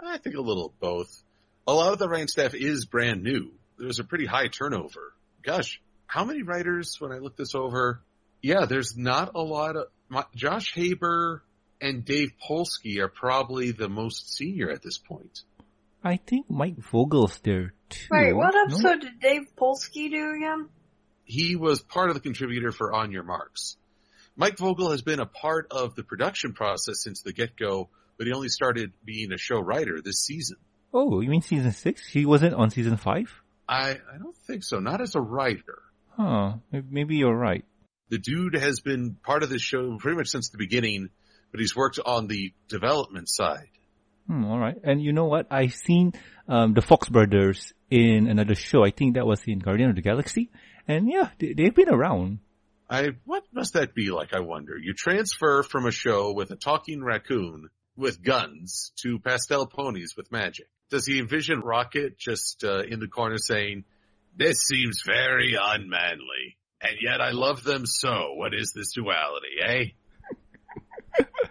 [0.00, 1.22] I think a little of both.
[1.66, 3.52] A lot of the writing staff is brand new.
[3.78, 5.14] There's a pretty high turnover.
[5.42, 8.02] Gosh, how many writers, when I look this over,
[8.42, 11.42] yeah, there's not a lot of, my, Josh Haber
[11.84, 15.42] and Dave Polsky are probably the most senior at this point.
[16.02, 18.08] I think Mike Vogel's there too.
[18.10, 18.62] Wait, what no?
[18.62, 20.68] episode did Dave Polsky do again?
[21.24, 23.76] He was part of the contributor for On Your Marks.
[24.34, 28.32] Mike Vogel has been a part of the production process since the get-go, but he
[28.32, 30.56] only started being a show writer this season.
[30.92, 32.06] Oh, you mean season six?
[32.06, 33.30] He wasn't on season five?
[33.68, 34.80] I, I don't think so.
[34.80, 35.78] Not as a writer.
[36.16, 36.54] Huh.
[36.72, 37.64] Maybe you're right.
[38.08, 41.10] The dude has been part of this show pretty much since the beginning,
[41.54, 43.68] but he's worked on the development side.
[44.26, 44.74] Hmm, all right.
[44.82, 45.46] And you know what?
[45.52, 46.12] I've seen
[46.48, 48.84] um, the Fox brothers in another show.
[48.84, 50.50] I think that was in Guardian of the Galaxy.
[50.88, 52.40] And yeah, they, they've been around.
[52.90, 54.34] I what must that be like?
[54.34, 54.76] I wonder.
[54.76, 60.32] You transfer from a show with a talking raccoon with guns to pastel ponies with
[60.32, 60.66] magic.
[60.90, 63.84] Does he envision Rocket just uh, in the corner saying,
[64.36, 68.32] "This seems very unmanly, and yet I love them so.
[68.34, 69.84] What is this duality, eh?"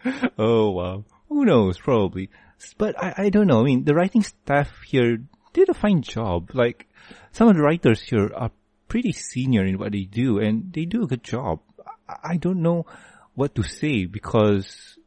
[0.38, 1.06] oh wow.
[1.30, 1.78] Who knows?
[1.78, 2.30] Probably.
[2.78, 3.62] But I, I don't know.
[3.62, 5.20] I mean, the writing staff here
[5.54, 6.52] did a fine job.
[6.54, 6.88] Like
[7.32, 8.52] some of the writers here are
[8.88, 11.60] pretty senior in what they do and they do a good job.
[12.08, 12.86] I don't know
[13.34, 14.98] what to say because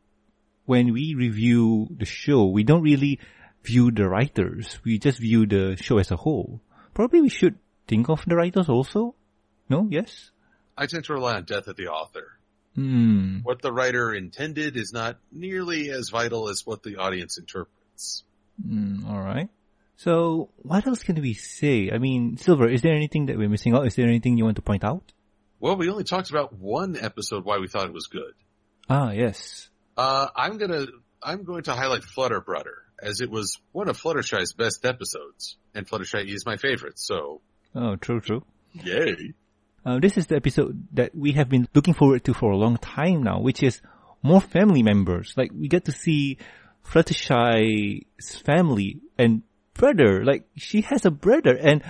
[0.65, 3.21] when we review the show, we don't really
[3.63, 4.79] view the writers.
[4.85, 6.61] We just view the show as a whole.
[6.95, 9.15] Probably we should think of the writers also.
[9.69, 9.87] No?
[9.91, 10.31] Yes?
[10.77, 12.36] I tend to rely on death of the author.
[12.77, 13.39] Hmm.
[13.43, 18.23] What the writer intended is not nearly as vital as what the audience interprets.
[18.65, 19.49] Mm, all right.
[19.97, 21.91] So what else can we say?
[21.91, 23.87] I mean, Silver, is there anything that we're missing out?
[23.87, 25.12] Is there anything you want to point out?
[25.59, 28.35] Well, we only talked about one episode why we thought it was good.
[28.91, 29.71] Ah, yes.
[29.97, 30.87] Uh, I'm gonna,
[31.23, 35.57] I'm going to highlight Flutter Brutter as it was one of Fluttershy's best episodes.
[35.75, 37.41] And Fluttershy is my favorite, so.
[37.75, 38.45] Oh, true, true.
[38.75, 39.33] Yay.
[39.87, 42.77] Uh, this is the episode that we have been looking forward to for a long
[42.79, 43.81] time now, which is
[44.20, 45.33] more family members.
[45.37, 46.38] Like, we get to see
[46.85, 49.42] Fluttershy's family and
[49.75, 50.25] brother.
[50.25, 51.85] Like, she has a brother and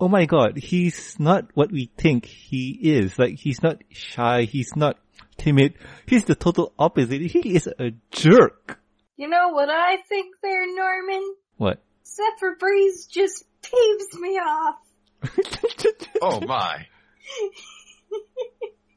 [0.00, 3.16] oh my god, he's not what we think he is.
[3.16, 4.98] Like, he's not shy, he's not
[5.36, 5.74] timid.
[6.04, 7.22] He's the total opposite.
[7.22, 8.80] He is a jerk.
[9.16, 11.34] You know what I think there, Norman?
[11.58, 11.80] What?
[12.04, 14.78] Zephyr Breeze just peeves me off.
[16.20, 16.86] Oh my.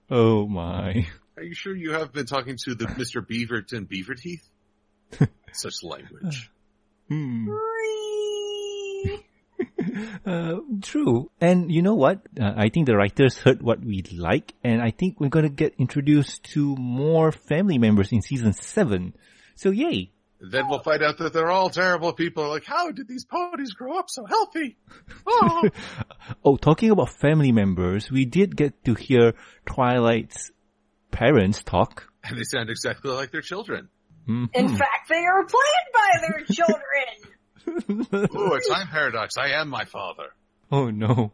[0.09, 1.07] oh my.
[1.37, 3.25] Are you sure you have been talking to the Mr.
[3.25, 5.29] Beaverton Beaverteeth?
[5.53, 6.51] Such language.
[7.07, 7.49] Hmm.
[10.25, 11.29] Uh, true.
[11.39, 12.21] And you know what?
[12.39, 15.75] Uh, I think the writers heard what we like, and I think we're gonna get
[15.77, 19.13] introduced to more family members in season seven.
[19.55, 20.11] So yay!
[20.43, 22.49] Then we'll find out that they're all terrible people.
[22.49, 24.75] Like, how did these ponies grow up so healthy?
[25.27, 25.69] Oh.
[26.45, 29.33] oh, talking about family members, we did get to hear
[29.67, 30.49] Twilight's
[31.11, 32.07] parents talk.
[32.23, 33.89] and they sound exactly like their children.
[34.27, 34.49] Mhm.
[34.53, 38.29] In fact, they are played by their children.
[38.35, 39.37] Ooh, a time paradox.
[39.37, 40.33] I am my father.
[40.71, 41.33] oh no.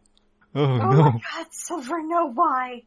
[0.56, 1.02] Oh, Oh no.
[1.04, 2.84] my god, Silver, no why?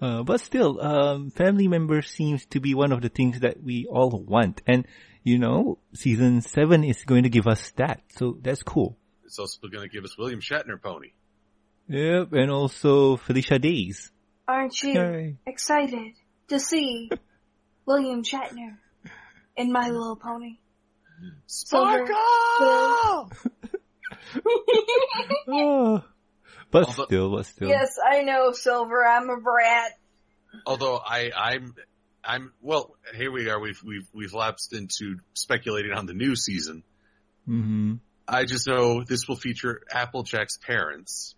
[0.00, 3.86] Uh, but still, um, family members seems to be one of the things that we
[3.86, 4.60] all want.
[4.66, 4.86] And,
[5.22, 8.02] you know, season seven is going to give us that.
[8.16, 8.96] So that's cool.
[9.24, 11.12] It's also going to give us William Shatner pony.
[11.88, 12.32] Yep.
[12.32, 14.10] And also Felicia Days.
[14.46, 15.36] Aren't you Yay.
[15.46, 16.12] excited
[16.48, 17.10] to see
[17.86, 18.76] William Shatner
[19.56, 20.58] in My Little Pony?
[21.46, 22.06] Silver.
[22.06, 23.32] Sparkle!
[25.48, 26.02] Oh.
[26.70, 27.68] But Although- still, but still.
[27.68, 29.06] yes, I know, Silver.
[29.06, 29.92] I'm a brat.
[30.66, 31.74] Although I, I'm,
[32.24, 33.60] I'm, well, here we are.
[33.60, 36.82] We've, we've, we've lapsed into speculating on the new season.
[37.44, 37.94] hmm
[38.28, 41.36] I just know this will feature Applejack's parents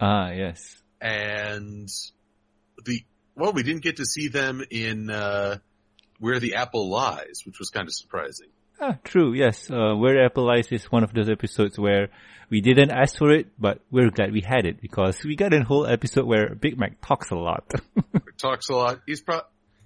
[0.00, 0.80] Ah, yes.
[1.00, 1.88] and
[2.84, 3.02] the,
[3.34, 5.56] well, we didn't get to see them in, uh,
[6.20, 8.48] Where the Apple Lies, which was kind of surprising.
[8.80, 9.70] Ah, true, yes.
[9.70, 12.08] Uh, Where Apple Lies is one of those episodes where
[12.48, 15.62] we didn't ask for it, but we're glad we had it because we got a
[15.64, 17.64] whole episode where Big Mac talks a lot.
[18.38, 19.00] Talks a lot.
[19.04, 19.40] He's pro,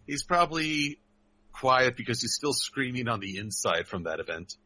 [0.07, 0.99] he's probably
[1.53, 4.57] quiet because he's still screaming on the inside from that event.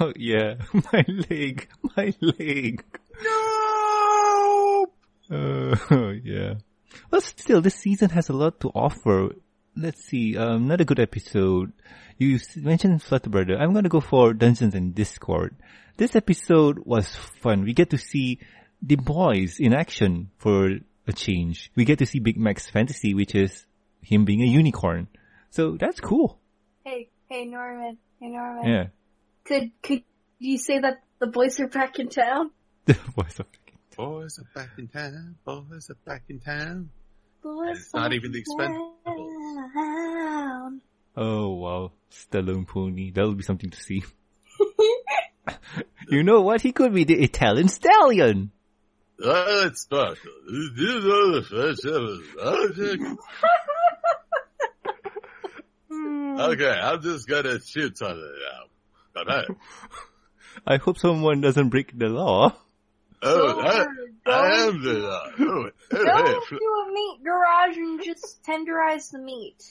[0.00, 0.54] oh yeah,
[0.92, 2.82] my leg, my leg.
[3.22, 4.86] No!
[5.30, 5.76] Uh,
[6.24, 6.54] yeah.
[7.10, 9.34] But still, this season has a lot to offer.
[9.74, 11.72] Let's see, um, another good episode.
[12.18, 13.56] You mentioned Flutter Brutter.
[13.56, 15.56] I'm gonna go for Dungeons and Discord.
[15.96, 17.62] This episode was fun.
[17.62, 18.38] We get to see
[18.82, 21.70] the boys in action for a change.
[21.74, 23.66] We get to see Big Mac's fantasy, which is
[24.02, 25.08] him being a unicorn.
[25.50, 26.38] So that's cool.
[26.84, 27.98] Hey, hey, Norman.
[28.20, 28.68] Hey, Norman.
[28.68, 28.86] Yeah.
[29.44, 30.02] Could could
[30.38, 32.50] you say that the boys are back in town?
[32.84, 33.46] The voice of
[33.96, 35.36] Boys are back in town.
[35.44, 36.90] Boys are back in town.
[37.42, 39.74] Boys it's not even the Expendables.
[39.74, 40.80] down.
[41.16, 43.10] Oh wow, Stallone pony.
[43.10, 44.02] That'll be something to see.
[46.08, 46.60] you know what?
[46.62, 48.50] He could be the Italian stallion.
[49.24, 50.32] Oh, it's special.
[50.76, 53.16] These are the first ever-
[55.88, 56.40] hmm.
[56.40, 58.34] Okay, I'm just gonna shoot something
[59.14, 59.24] now.
[59.24, 59.44] Bye
[60.66, 62.54] I hope someone doesn't break the law.
[63.22, 65.32] Oh, I, Silver, I don't am the.
[65.38, 69.62] Go hey, to a meat garage and just tenderize the meat.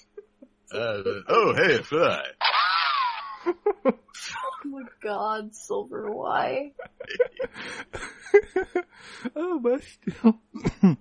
[0.74, 2.24] uh, oh, hey, fly.
[3.46, 6.74] Oh my god, Silver, why?
[9.36, 10.40] oh, but still.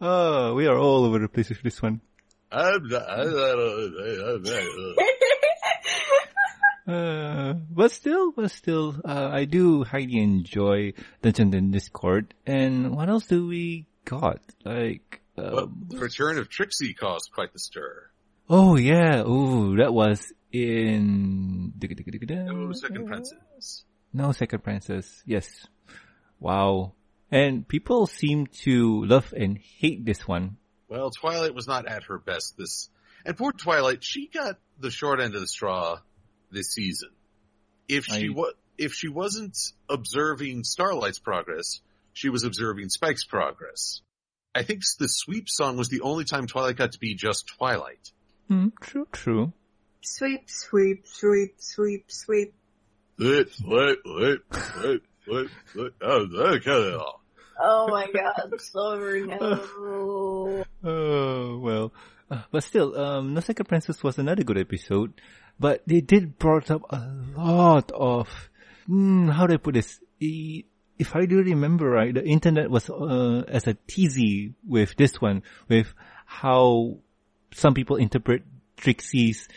[0.00, 2.00] oh, we are all over the place with this one.
[2.50, 3.08] I'm not.
[3.08, 3.58] I'm not.
[3.58, 4.52] I'm not
[6.86, 12.34] Uh, but still, but still, uh, I do highly enjoy Dungeon and Discord.
[12.46, 14.40] And what else do we got?
[14.64, 18.10] Like, Well, um, the return of Trixie caused quite the stir.
[18.50, 23.84] oh yeah, ooh, that was in Oh, Second Prances.
[24.12, 25.22] No, Second Prances.
[25.24, 25.48] Yes.
[26.40, 26.92] Wow.
[27.30, 30.56] And people seem to love and hate this one.
[30.88, 32.90] Well, Twilight was not at her best this,
[33.24, 36.00] and poor Twilight, she got the short end of the straw
[36.52, 37.10] this season.
[37.88, 39.56] If she I- wa- if she wasn't
[39.88, 41.80] observing Starlight's progress,
[42.12, 44.00] she was observing Spike's progress.
[44.54, 48.10] I think the sweep song was the only time Twilight got to be just Twilight.
[48.48, 49.52] Hmm, true, true.
[50.02, 52.54] Sweep, sweep, sweep, sweep, sweep.
[53.18, 54.38] Wait, wait, wait,
[54.82, 55.92] wait, wait, wait.
[56.02, 56.96] Oh, okay.
[57.60, 60.64] Oh my god, Silver, no.
[60.84, 61.92] Oh, well.
[62.30, 65.12] Uh, but still, um, No Princess was another good episode.
[65.62, 66.98] But they did brought up a
[67.36, 68.28] lot of,
[68.86, 70.00] hmm, how do I put this?
[70.20, 70.64] E-
[70.98, 75.42] If I do remember right, the internet was, uh, as a teasy with this one,
[75.68, 75.94] with
[76.26, 76.98] how
[77.54, 78.42] some people interpret
[78.76, 79.48] Trixie's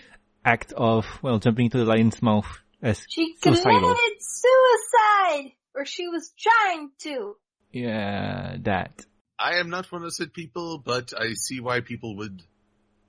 [0.44, 2.48] act of, well, jumping into the lion's mouth
[2.82, 3.82] as She Suicidal.
[3.82, 5.52] committed suicide!
[5.76, 7.36] Or she was trying to.
[7.74, 9.06] Yeah, that.
[9.38, 12.42] I am not one of said people, but I see why people would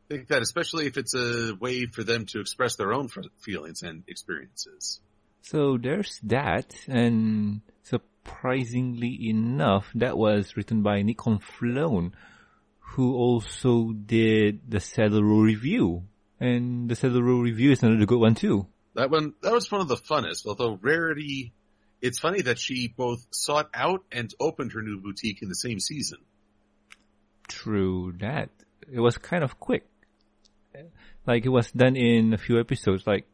[0.09, 3.09] think that, especially if it's a way for them to express their own
[3.41, 5.01] feelings and experiences.
[5.43, 12.13] So there's that, and surprisingly enough, that was written by Nick Confalone,
[12.79, 16.03] who also did the Row review.
[16.41, 18.67] And the Row review is another good one too.
[18.95, 21.53] That one, that was one of the funnest, although Rarity,
[22.01, 25.81] it's funny that she both sought out and opened her new boutique in the same
[25.81, 26.19] season.
[27.49, 28.51] True that.
[28.91, 29.87] It was kind of quick.
[31.27, 33.27] Like it was done in a few episodes, like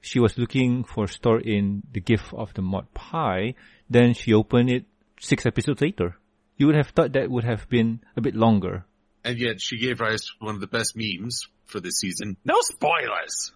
[0.00, 3.54] she was looking for a store in the gift of the Maud Pie,
[3.90, 4.84] then she opened it
[5.20, 6.16] six episodes later.
[6.56, 8.84] You would have thought that would have been a bit longer.
[9.24, 12.36] And yet she gave rise to one of the best memes for this season.
[12.44, 13.52] No spoilers!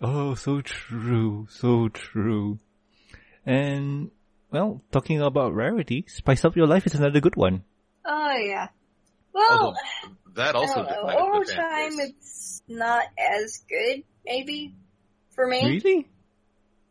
[0.00, 2.58] Oh, so true, so true.
[3.46, 4.10] And,
[4.50, 7.64] well, talking about rarity, Spice Up Your Life is another good one.
[8.04, 8.68] Oh yeah.
[9.32, 9.76] Well, Although
[10.34, 11.18] that I also don't know.
[11.18, 12.10] Over the time, base.
[12.10, 14.74] it's not as good, maybe,
[15.34, 15.64] for me.
[15.64, 16.08] Really?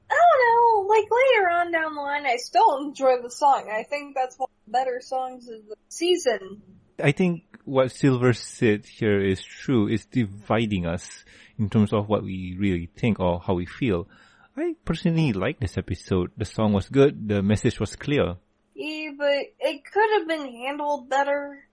[0.09, 0.87] I don't know.
[0.87, 3.69] Like later on down the line, I still enjoy the song.
[3.73, 6.61] I think that's one of the better songs of the season.
[7.03, 9.87] I think what Silver said here is true.
[9.87, 11.25] It's dividing us
[11.57, 14.07] in terms of what we really think or how we feel.
[14.55, 16.31] I personally like this episode.
[16.37, 17.27] The song was good.
[17.27, 18.35] The message was clear.
[18.75, 21.65] Yeah, but it could have been handled better,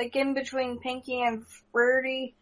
[0.00, 2.34] like in between Pinkie and Birdie.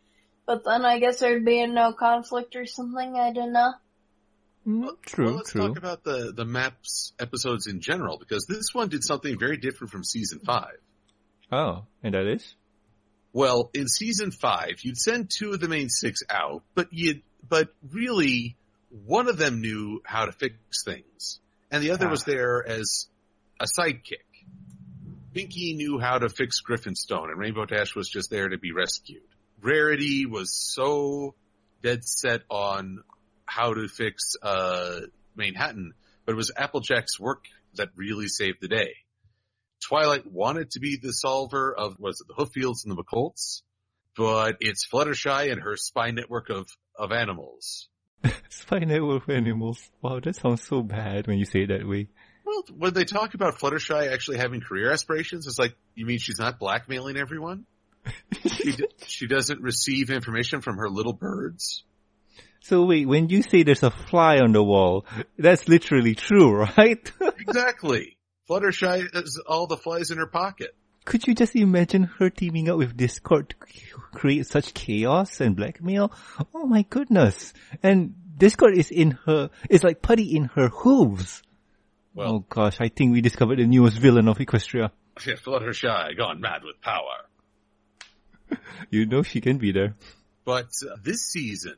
[0.47, 3.16] But then I guess there'd be a no conflict or something.
[3.16, 3.73] I don't know.
[4.66, 5.68] Mm, true, well, let's true.
[5.68, 9.90] talk about the, the maps episodes in general, because this one did something very different
[9.90, 10.77] from season five.
[11.51, 12.55] Oh, and that is?
[13.33, 17.69] Well, in season five, you'd send two of the main six out, but you'd, but
[17.92, 18.56] really,
[19.06, 20.54] one of them knew how to fix
[20.85, 21.40] things,
[21.71, 22.11] and the other Ah.
[22.11, 23.06] was there as
[23.61, 24.27] a sidekick.
[25.39, 29.23] Pinkie knew how to fix Griffonstone, and Rainbow Dash was just there to be rescued.
[29.63, 31.37] Rarity was so
[31.81, 33.05] dead set on
[33.47, 35.03] how to fix, uh,
[35.37, 35.95] Manhattan,
[36.27, 37.45] but it was Applejack's work
[37.77, 38.95] that really saved the day.
[39.81, 43.63] Twilight wanted to be the solver of, was it the Hooffields and the McColts?
[44.17, 46.67] But it's Fluttershy and her spy network of,
[46.99, 47.89] of animals.
[48.49, 49.89] Spy network of animals.
[50.03, 52.09] Wow, that sounds so bad when you say it that way.
[52.59, 56.38] Well, when they talk about Fluttershy actually having career aspirations, it's like, you mean she's
[56.38, 57.67] not blackmailing everyone?
[58.50, 61.85] she, d- she doesn't receive information from her little birds?
[62.61, 65.06] So wait, when you say there's a fly on the wall,
[65.38, 67.13] that's literally true, right?
[67.38, 68.17] Exactly.
[68.48, 70.75] Fluttershy has all the flies in her pocket.
[71.04, 73.56] Could you just imagine her teaming up with Discord to
[74.13, 76.13] create such chaos and blackmail?
[76.54, 77.54] Oh my goodness.
[77.83, 81.42] And Discord is in her, it's like putty in her hooves.
[82.19, 84.90] Well, oh gosh, I think we discovered the newest villain of Equestria.
[85.25, 87.27] yeah, Fluttershy gone mad with power.
[88.90, 89.94] You know she can be there.
[90.44, 91.77] But uh, this season,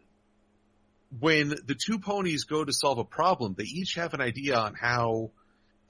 [1.19, 4.75] when the two ponies go to solve a problem, they each have an idea on
[4.75, 5.33] how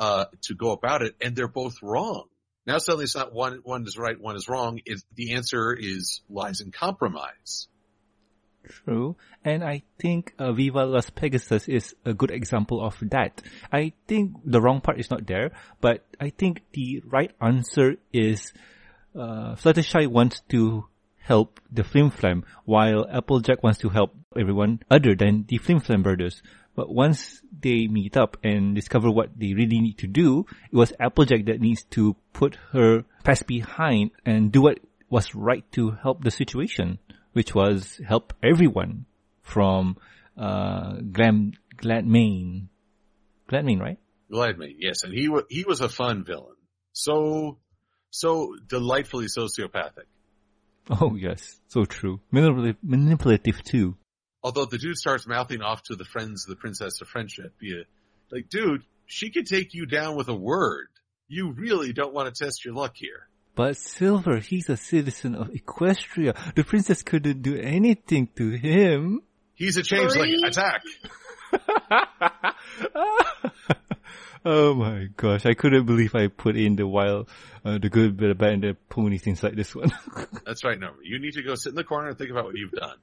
[0.01, 2.24] uh, to go about it, and they're both wrong.
[2.66, 4.80] Now suddenly it's not one one is right, one is wrong.
[4.84, 7.68] It, the answer is lies in compromise.
[8.68, 9.16] True.
[9.44, 13.42] And I think uh, Viva Las Pegasus is a good example of that.
[13.72, 15.50] I think the wrong part is not there,
[15.80, 18.52] but I think the right answer is
[19.14, 20.86] uh, Fluttershy wants to
[21.18, 26.02] help the Flim Flam, while Applejack wants to help everyone other than the Flim Flam
[26.02, 26.42] brothers.
[26.74, 30.92] But once they meet up and discover what they really need to do, it was
[30.98, 36.22] Applejack that needs to put her past behind and do what was right to help
[36.22, 36.98] the situation,
[37.33, 39.07] which was help everyone
[39.43, 39.97] from
[40.37, 42.68] uh, Glam Gladmane.
[43.49, 43.99] Gladmane, right?
[44.31, 46.57] Gladmane, yes, and he wa- he was a fun villain.
[46.93, 47.59] So
[48.11, 50.07] so delightfully sociopathic.
[50.89, 52.20] Oh yes, so true.
[52.31, 53.97] Manipulative, manipulative too.
[54.43, 57.83] Although the dude starts mouthing off to the friends of the princess of friendship, yeah,
[58.33, 60.89] like, dude, she could take you down with a word.
[61.28, 63.28] You really don't want to test your luck here.
[63.61, 66.34] But Silver, he's a citizen of Equestria.
[66.54, 69.20] The princess couldn't do anything to him.
[69.54, 70.40] He's a changeling.
[70.40, 70.48] Three?
[70.48, 70.82] Attack!
[74.46, 77.28] oh my gosh, I couldn't believe I put in the wild,
[77.62, 79.92] uh, the good, the bad, and the pony things like this one.
[80.46, 80.92] That's right, no.
[81.02, 82.96] You need to go sit in the corner and think about what you've done.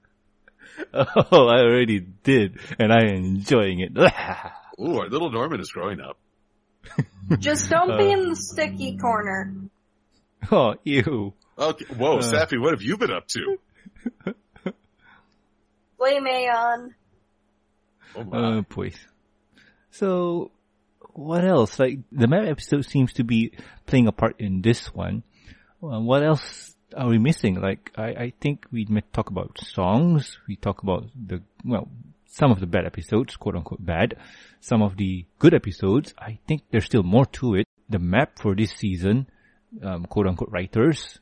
[0.91, 3.91] oh, I already did, and I am enjoying it.
[4.81, 6.17] Ooh, our little Norman is growing up.
[7.37, 9.53] Just don't be in the sticky corner.
[10.51, 11.33] oh, ew.
[11.57, 13.57] Okay, whoa, Sappy, what have you been up to?
[15.97, 16.95] Blame Aeon.
[18.15, 18.37] Oh my.
[18.37, 18.91] Uh, boy.
[19.89, 20.51] So,
[21.13, 21.79] what else?
[21.79, 23.51] Like, the map episode seems to be
[23.87, 25.23] playing a part in this one.
[25.81, 27.59] Uh, what else are we missing?
[27.59, 30.37] Like, I, I think we may talk about songs.
[30.47, 31.89] We talk about the, well,
[32.25, 34.15] some of the bad episodes, quote unquote bad.
[34.59, 36.13] Some of the good episodes.
[36.19, 37.65] I think there's still more to it.
[37.89, 39.27] The map for this season,
[39.83, 41.19] um, quote unquote writers.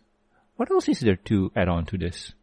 [0.55, 2.33] What else is there to add on to this?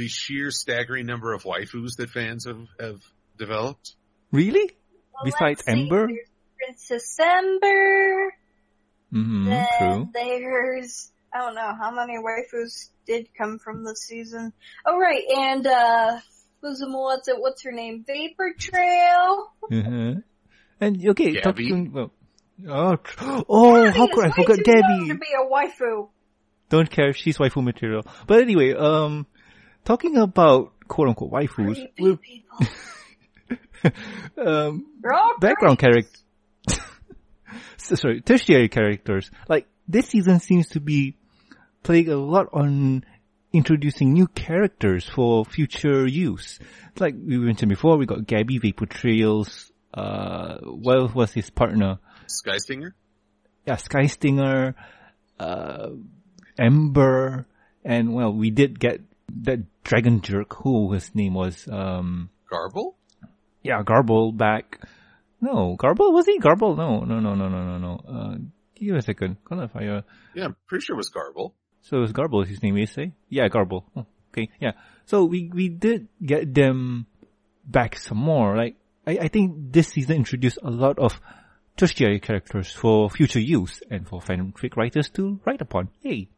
[0.00, 3.00] the sheer staggering number of waifus that fans have, have
[3.36, 3.94] developed.
[4.32, 4.70] Really?
[5.12, 6.08] Well, Besides let's Ember?
[6.56, 8.34] Princess Ember.
[9.12, 10.08] Mm-hmm, then true.
[10.12, 14.52] there's I don't know how many waifus did come from this season.
[14.86, 16.18] Oh right, and uh
[16.62, 17.36] who's what's it?
[17.38, 18.04] What's her name?
[18.06, 19.52] Vapor Trail.
[19.70, 20.20] Uh-huh.
[20.80, 21.42] And okay, Gabby?
[21.42, 22.12] talking well,
[22.68, 22.96] oh,
[23.48, 25.08] oh, how could I forget Gabby?
[25.08, 26.08] To be a waifu.
[26.68, 28.02] Don't care, if she's waifu material.
[28.26, 29.26] But anyway, um,
[29.84, 32.18] talking about quote unquote waifus, we're,
[34.46, 34.86] um,
[35.40, 36.24] background characters,
[37.76, 39.30] sorry, tertiary characters.
[39.48, 41.16] Like this season seems to be
[41.82, 43.04] playing a lot on
[43.52, 46.58] introducing new characters for future use.
[46.98, 49.72] Like we mentioned before, we got Gabby, Vapor Trails.
[49.92, 51.98] Uh, what was his partner?
[52.38, 52.94] Sky Stinger?
[53.66, 54.74] yeah, Sky Stinger,
[55.38, 55.90] uh,
[56.58, 57.46] Ember,
[57.84, 59.00] and well, we did get
[59.42, 62.96] that Dragon Jerk, who his name was, um, Garble?
[63.62, 64.80] yeah, Garble back.
[65.40, 66.76] No, Garble, was he Garble?
[66.76, 68.00] No, no, no, no, no, no, no.
[68.06, 68.36] Uh,
[68.74, 69.36] give me a second.
[69.44, 70.02] Gonna fire.
[70.34, 71.54] Yeah, I'm pretty sure it was Garble.
[71.82, 73.12] So it was Garble, his name is, say?
[73.30, 73.86] Yeah, Garble.
[73.96, 74.72] Oh, okay, yeah.
[75.06, 77.06] So we, we did get them
[77.64, 78.54] back some more.
[78.56, 78.76] Like,
[79.06, 81.18] I, I think this season introduced a lot of
[81.80, 85.88] tertiary characters for future use and for fanfic writers to write upon.
[86.02, 86.28] Yay.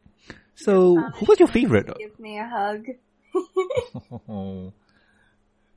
[0.55, 1.91] So, who was your favorite?
[1.99, 2.87] Give me a hug.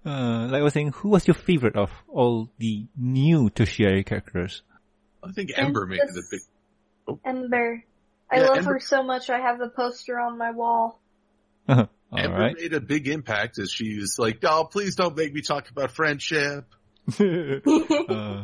[0.05, 4.61] uh, like I was saying, who was your favorite of all the new tertiary characters?
[5.23, 7.83] I think Ember made the big, Ember.
[8.29, 9.29] I Yeah, love Ember- her so much.
[9.29, 10.99] I have the poster on my wall.
[11.67, 12.55] All Ember right.
[12.55, 16.65] made a big impact as she's like, oh, please don't make me talk about friendship.
[17.19, 18.43] uh,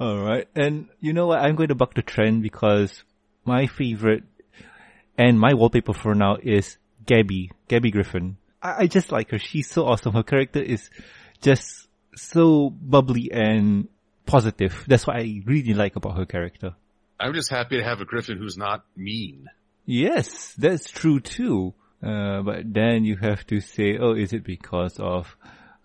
[0.00, 0.48] all right.
[0.54, 1.40] And you know what?
[1.40, 3.04] I'm going to buck the trend because
[3.44, 4.24] my favorite
[5.16, 6.76] and my wallpaper for now is
[7.06, 8.36] Gabby, Gabby Griffin.
[8.62, 9.38] I, I just like her.
[9.38, 10.14] She's so awesome.
[10.14, 10.90] Her character is
[11.40, 13.88] just so bubbly and
[14.26, 14.84] positive.
[14.88, 16.74] That's what I really like about her character.
[17.20, 19.48] I'm just happy to have a Griffin who's not mean.
[19.86, 21.74] Yes, that's true too.
[22.02, 25.36] Uh, but then you have to say, oh, is it because of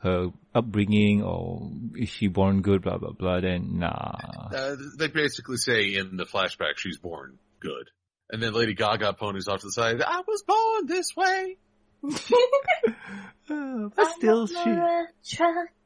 [0.02, 4.50] her upbringing or is she born good, blah, blah, blah, then nah.
[4.54, 7.90] Uh, they basically say in the flashback she's born good.
[8.32, 11.58] And then Lady Gaga ponies off to the side, I was born this way.
[13.52, 14.78] Uh, but still, she,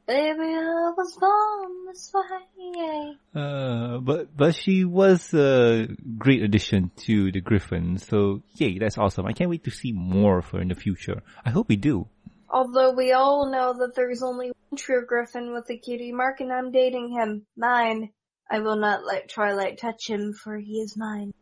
[0.06, 3.16] Baby, I was born this way.
[3.34, 5.88] uh, but, but she was a
[6.18, 7.96] great addition to the Griffin.
[7.96, 9.24] So yay, that's awesome.
[9.24, 11.22] I can't wait to see more of her in the future.
[11.42, 12.06] I hope we do.
[12.54, 16.52] Although we all know that there's only one true griffin with a cutie mark and
[16.52, 17.46] I'm dating him.
[17.56, 18.10] Mine.
[18.48, 21.32] I will not let Twilight touch him for he is mine.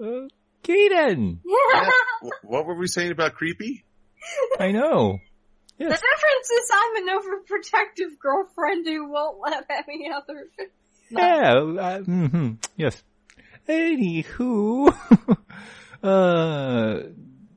[0.00, 1.40] Okay then.
[1.44, 1.90] Yeah.
[2.22, 3.84] Wh- what were we saying about creepy?
[4.58, 5.18] I know.
[5.76, 10.48] The difference is I'm an overprotective girlfriend who won't let any other.
[11.10, 11.56] Yeah.
[11.78, 13.02] Uh, hmm Yes.
[13.68, 14.96] Anywho,
[16.02, 17.02] uh,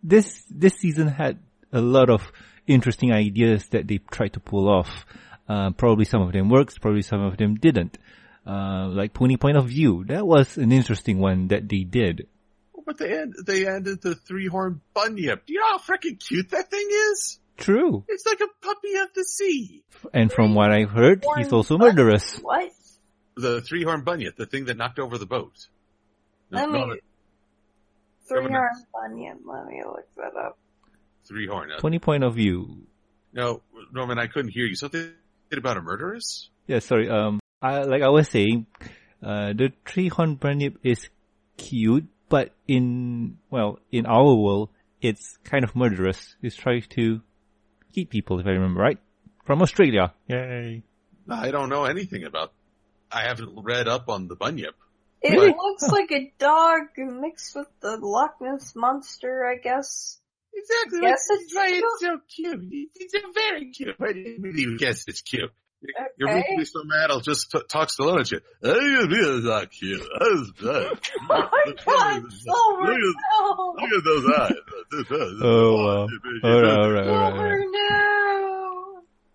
[0.03, 1.39] this this season had
[1.72, 2.22] a lot of
[2.68, 5.05] interesting ideas that they tried to pull off.
[5.47, 7.97] Uh, probably some of them worked, probably some of them didn't.
[8.47, 12.28] Uh, like Pony Point of View, that was an interesting one that they did.
[12.86, 15.45] But they end, they ended the three horn bunyip.
[15.47, 17.39] Do you know how freaking cute that thing is?
[17.57, 18.03] True.
[18.07, 19.84] It's like a puppy of the sea.
[20.13, 22.38] And from what I've heard, he's also murderous.
[22.39, 22.72] What?
[23.38, 25.53] The three horn bunyip, the thing that knocked over the boat.
[26.51, 26.80] No, Let me.
[26.80, 26.95] no,
[28.28, 28.59] Three Governor.
[28.59, 29.39] arm bunion.
[29.45, 30.57] Let me look that up.
[31.28, 31.71] Three horn.
[31.80, 32.88] Pony Point of View.
[33.34, 33.61] no,
[33.91, 34.76] Norman, I couldn't hear you.
[34.76, 35.11] Something
[35.51, 36.49] about a murderess?
[36.67, 37.09] Yeah, sorry.
[37.09, 38.65] Um, I, like I was saying,
[39.23, 41.07] uh, the three horn bunyip is
[41.57, 44.69] cute, but in well, in our world,
[45.01, 46.36] it's kind of murderous.
[46.41, 47.21] It's trying to
[47.93, 48.97] eat people, if I remember right,
[49.45, 50.13] from Australia.
[50.28, 50.84] Yay!
[51.30, 52.51] I don't know anything about.
[53.11, 54.76] I haven't read up on the bunyip.
[55.21, 55.49] It Really?
[55.57, 60.19] looks like a dog mixed with the Loch Ness monster, I guess.
[60.55, 60.99] Exactly.
[61.01, 61.83] Yes, That's it's why cute.
[61.83, 62.89] it's so cute.
[62.95, 63.95] It's a very cute.
[64.01, 65.51] I didn't really guess it's cute.
[66.17, 66.39] You're Okay.
[66.39, 67.11] making me so mad.
[67.11, 68.39] I'll just t- talk slow at you.
[68.63, 70.01] Oh, it's not cute.
[70.19, 71.11] Oh, it's not.
[71.29, 73.75] Oh my god, Silver, Look at, no!
[73.77, 74.51] look at those eyes.
[75.43, 76.07] Oh, wow.
[76.43, 77.65] All right, all right, all right, all Silver,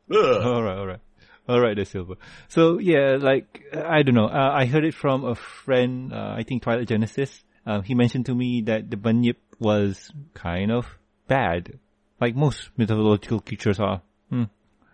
[0.09, 0.51] no!
[0.53, 1.01] All right, all right.
[1.49, 2.15] All right, the silver.
[2.49, 4.27] So yeah, like I don't know.
[4.27, 6.13] Uh, I heard it from a friend.
[6.13, 7.43] Uh, I think Twilight Genesis.
[7.67, 10.87] Uh, he mentioned to me that the bunyip was kind of
[11.31, 11.79] bad,
[12.21, 14.03] like most mythological creatures are.
[14.29, 14.45] Hmm.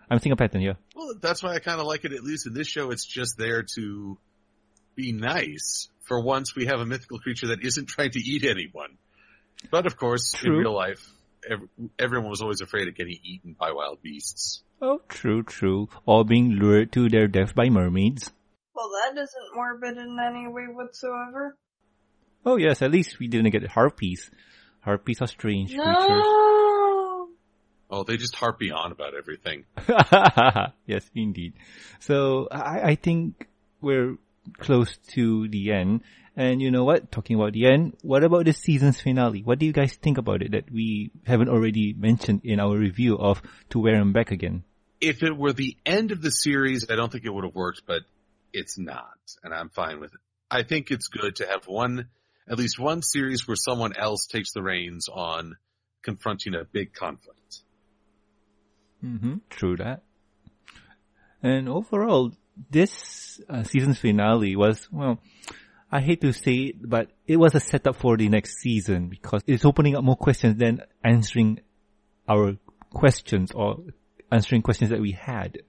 [0.09, 0.77] I'm seeing a pattern here.
[0.95, 2.13] Well, that's why I kind of like it.
[2.13, 4.17] At least in this show, it's just there to
[4.95, 5.89] be nice.
[6.03, 8.97] For once, we have a mythical creature that isn't trying to eat anyone.
[9.71, 11.03] But of course, in real life,
[11.49, 11.67] ev-
[11.99, 14.61] everyone was always afraid of getting eaten by wild beasts.
[14.81, 15.89] Oh, true, true.
[16.05, 18.31] All being lured to their death by mermaids.
[18.75, 21.57] Well, that isn't morbid in any way whatsoever.
[22.45, 24.29] Oh yes, at least we didn't get harpies.
[24.87, 25.83] Harpies are strange creatures.
[25.85, 27.27] No!
[27.89, 29.65] Oh, they just harpy on about everything.
[30.85, 31.55] yes, indeed.
[31.99, 33.49] So I, I think
[33.81, 34.15] we're
[34.59, 36.03] close to the end.
[36.37, 37.11] And you know what?
[37.11, 39.41] Talking about the end, what about the season's finale?
[39.41, 43.17] What do you guys think about it that we haven't already mentioned in our review
[43.17, 44.63] of To Where and Back Again?
[45.01, 47.81] If it were the end of the series, I don't think it would have worked,
[47.85, 48.03] but
[48.53, 50.21] it's not, and I'm fine with it.
[50.49, 52.07] I think it's good to have one,
[52.49, 55.57] at least one series where someone else takes the reins on
[56.03, 57.61] confronting a big conflict.
[59.03, 59.35] Mm-hmm.
[59.49, 60.03] True that.
[61.43, 62.31] And overall,
[62.69, 65.19] this uh, season's finale was, well,
[65.91, 69.43] I hate to say it, but it was a setup for the next season because
[69.47, 71.59] it's opening up more questions than answering
[72.27, 72.57] our
[72.91, 73.77] questions or
[74.31, 75.59] answering questions that we had.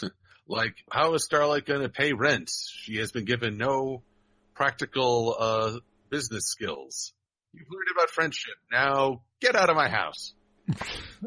[0.48, 2.48] Like, how is Starlight going to pay rent?
[2.48, 4.04] She has been given no
[4.54, 5.72] practical uh,
[6.10, 7.12] business skills.
[7.52, 8.54] You've learned about friendship.
[8.70, 10.34] Now get out of my house.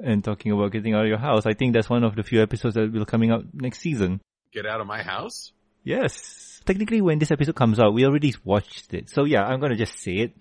[0.04, 2.44] And talking about getting out of your house, I think that's one of the few
[2.44, 4.22] episodes that will coming out next season.
[4.54, 5.52] Get out of my house?
[5.84, 6.62] Yes.
[6.64, 9.10] Technically, when this episode comes out, we already watched it.
[9.10, 10.34] So yeah, I'm gonna just say it.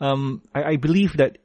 [0.00, 1.38] Um, I, I believe that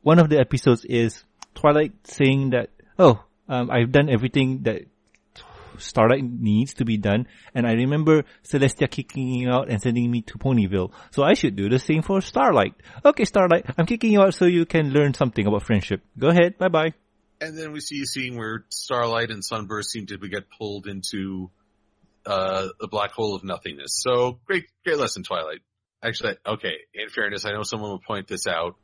[0.00, 1.22] one of the episodes is
[1.54, 4.82] Twilight saying that, oh, um, I've done everything that
[5.78, 10.22] Starlight needs to be done, and I remember Celestia kicking you out and sending me
[10.22, 10.92] to Ponyville.
[11.10, 12.74] So I should do the same for Starlight.
[13.04, 16.02] Okay, Starlight, I'm kicking you out so you can learn something about friendship.
[16.18, 16.94] Go ahead, bye bye.
[17.40, 21.50] And then we see a scene where Starlight and Sunburst seem to get pulled into
[22.24, 24.00] uh, the black hole of nothingness.
[24.00, 25.58] So great, great lesson, Twilight.
[26.04, 26.74] Actually, okay.
[26.94, 28.76] In fairness, I know someone will point this out.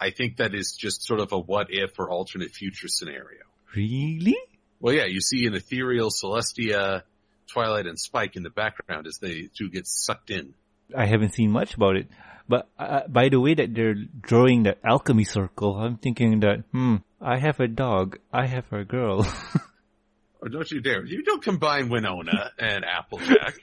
[0.00, 3.42] I think that is just sort of a what if or alternate future scenario.
[3.74, 4.36] Really?
[4.80, 7.02] Well, yeah, you see an ethereal Celestia,
[7.52, 10.54] Twilight, and Spike in the background as they two get sucked in.
[10.96, 12.08] I haven't seen much about it.
[12.48, 16.96] But uh, by the way that they're drawing that alchemy circle, I'm thinking that, hmm,
[17.20, 19.26] I have a dog, I have a girl.
[20.42, 21.04] Oh, don't you dare.
[21.04, 23.54] You don't combine Winona and Applejack.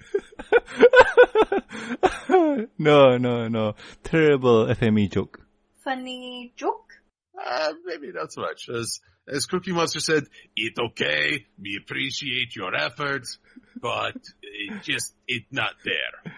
[2.77, 3.73] no, no, no.
[4.03, 5.39] Terrible FMA joke.
[5.83, 6.93] Funny joke.
[7.35, 8.69] Uh, maybe not so much.
[8.69, 10.23] As, as Cookie Monster said,
[10.55, 11.45] it's okay.
[11.61, 13.37] We appreciate your efforts,
[13.81, 16.33] but it just, it's not there.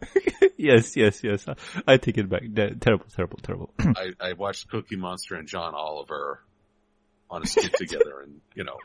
[0.56, 1.46] yes, yes, yes.
[1.48, 1.54] I,
[1.94, 2.42] I take it back.
[2.80, 3.74] Terrible, terrible, terrible.
[3.80, 6.40] I, I watched Cookie Monster and John Oliver
[7.30, 8.78] on a skit together and, you know,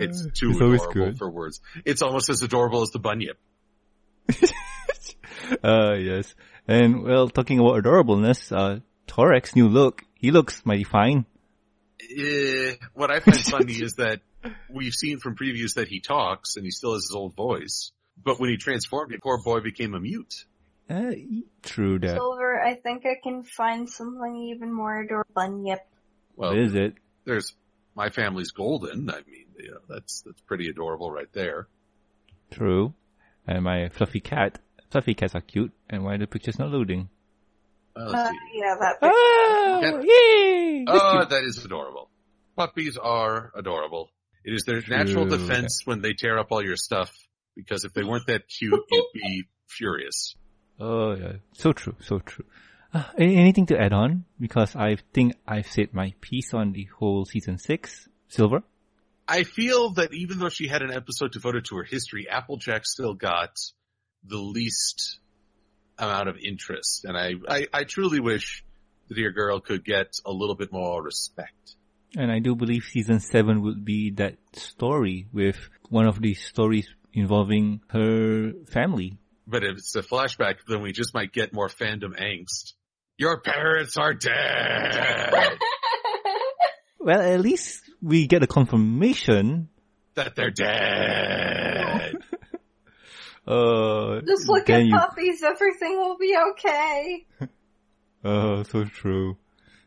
[0.00, 1.18] it's too It's always adorable good.
[1.18, 1.60] for words.
[1.84, 3.38] It's almost as adorable as the bunyip.
[5.62, 6.34] uh, yes.
[6.66, 11.24] And well, talking about adorableness, uh, Thorax's new look, he looks mighty fine.
[12.10, 14.20] Eh, what I find funny is that
[14.70, 17.92] we've seen from previews that he talks and he still has his old voice.
[18.22, 20.44] But when he transformed, the poor boy became a mute.
[20.90, 21.12] Uh,
[21.62, 22.16] true that.
[22.16, 25.66] Silver, I think I can find something even more adorable.
[25.66, 25.86] Yep.
[26.36, 26.94] Well, What is it?
[27.24, 27.54] there's
[27.94, 29.10] my family's golden.
[29.10, 31.68] I mean, you know, that's that's pretty adorable right there.
[32.50, 32.94] True.
[33.46, 34.58] And my fluffy cat.
[34.90, 35.72] Fluffy cats are cute.
[35.90, 37.10] And why the picture's not loading?
[38.06, 38.96] Let's Uh, yeah, that.
[39.02, 40.00] Oh, Yeah.
[40.02, 40.84] yay!
[40.86, 42.10] That's Oh, that is adorable.
[42.56, 44.10] Puppies are adorable.
[44.44, 47.12] It is their natural defense when they tear up all your stuff.
[47.56, 50.36] Because if they weren't that cute, you'd be furious.
[50.80, 52.44] Oh yeah, so true, so true.
[52.94, 54.24] Uh, anything to add on?
[54.40, 58.08] Because I think I've said my piece on the whole season six.
[58.28, 58.62] Silver.
[59.26, 63.12] I feel that even though she had an episode devoted to her history, Applejack still
[63.14, 63.56] got
[64.24, 65.18] the least
[65.98, 67.04] amount of interest.
[67.04, 68.64] And I, I, I truly wish
[69.08, 71.74] the dear girl could get a little bit more respect.
[72.16, 75.58] And I do believe season seven will be that story with
[75.90, 79.18] one of these stories involving her family.
[79.46, 82.74] But if it's a flashback, then we just might get more fandom angst.
[83.16, 85.58] Your parents are dead!
[87.00, 89.68] Well, at least we get a confirmation.
[90.14, 91.87] that they're dead!
[93.48, 95.42] Uh, Just look at you- puppies.
[95.42, 97.26] Everything will be okay.
[98.24, 99.36] Oh, so true.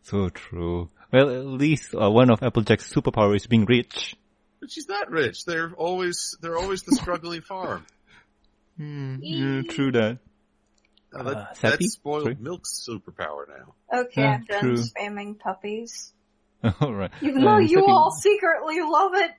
[0.03, 0.89] So true.
[1.11, 4.15] Well, at least uh, one of Applejack's superpower is being rich.
[4.61, 5.43] But she's not rich.
[5.43, 7.85] They're always, they're always the struggling farm.
[8.77, 10.17] Hmm, yeah, true that.
[11.13, 12.37] Now that, Uh, that's spoiled Sorry?
[12.39, 13.75] milk's superpower now.
[14.05, 14.77] Okay, Yeah, I'm done true.
[14.77, 16.13] spamming puppies.
[16.81, 17.11] Alright.
[17.21, 19.31] Even though Uh, you Seppi- all secretly love it.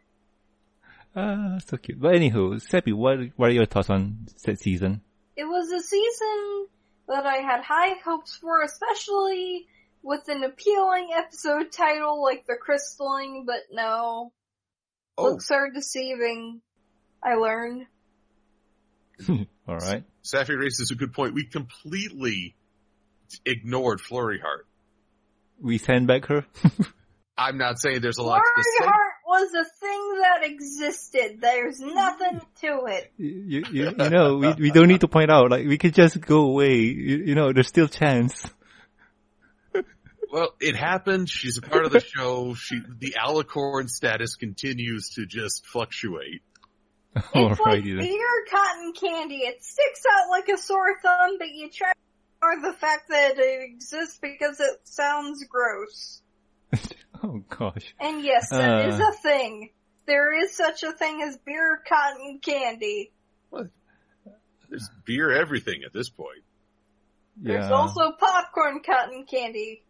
[1.15, 2.01] Ah, so cute.
[2.01, 5.03] But anywho, Seppi, what, what are your thoughts on that season?
[5.37, 6.67] It was a season
[7.09, 9.67] that I had high hopes for, especially
[10.03, 14.33] with an appealing episode title like The Crystalling, but no.
[15.19, 16.63] Oh, Looks are deceiving.
[17.23, 17.87] I learned.
[19.69, 20.05] Alright.
[20.25, 21.35] Safi raises a good point.
[21.35, 22.57] We completely
[23.45, 24.67] ignored Flurry Heart.
[25.61, 26.47] We send back her?
[27.39, 28.87] I'm not saying there's a lot to say.
[28.87, 31.41] Heart was a thing that existed.
[31.41, 33.13] There's nothing to it.
[33.17, 36.21] you, you, you know, we, we don't need to point out, like, we could just
[36.21, 36.81] go away.
[36.81, 38.47] You, you know, there's still chance.
[40.31, 41.29] Well, it happened.
[41.29, 42.55] She's a part of the show.
[42.55, 46.43] She, the alicorn status continues to just fluctuate.
[47.15, 48.07] It's like Alrighty then.
[48.07, 49.41] beer cotton candy.
[49.41, 53.39] It sticks out like a sore thumb, but you try to ignore the fact that
[53.39, 56.23] it exists because it sounds gross.
[57.25, 57.95] Oh gosh.
[58.01, 59.11] And yes, that is Uh.
[59.11, 59.71] a thing.
[60.07, 63.13] There is such a thing as beer cotton candy.
[63.51, 63.69] What?
[64.69, 66.43] There's beer everything at this point.
[67.37, 69.85] There's also popcorn cotton candy.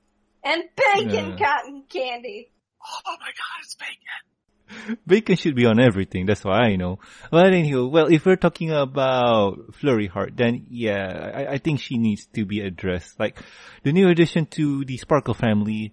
[0.45, 1.37] And bacon Yeah.
[1.39, 2.51] cotton candy.
[2.85, 4.99] Oh my god, it's bacon.
[5.07, 6.99] Bacon should be on everything, that's why I know.
[7.31, 11.97] But anywho, well, if we're talking about Flurry Heart, then yeah, I, I think she
[11.99, 13.19] needs to be addressed.
[13.21, 13.39] Like,
[13.85, 15.93] the new addition to the Sparkle family,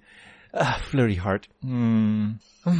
[0.53, 1.47] uh, Flurry Heart.
[1.61, 2.33] Hmm.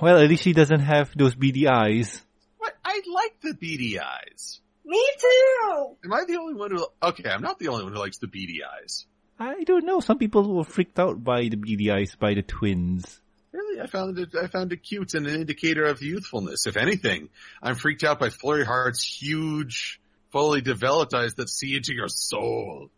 [0.00, 2.22] Well, at least she doesn't have those beady eyes.
[2.58, 2.72] What?
[2.84, 4.60] I like the beady eyes.
[4.84, 5.96] Me too!
[6.04, 8.28] Am I the only one who, okay, I'm not the only one who likes the
[8.28, 9.06] beady eyes.
[9.40, 13.20] I don't know, some people were freaked out by the beady eyes by the twins.
[13.52, 16.66] Really, I found it, I found it cute and an indicator of youthfulness.
[16.66, 17.28] If anything,
[17.62, 20.00] I'm freaked out by Flurry Heart's huge,
[20.30, 22.90] fully developed eyes that see into your soul.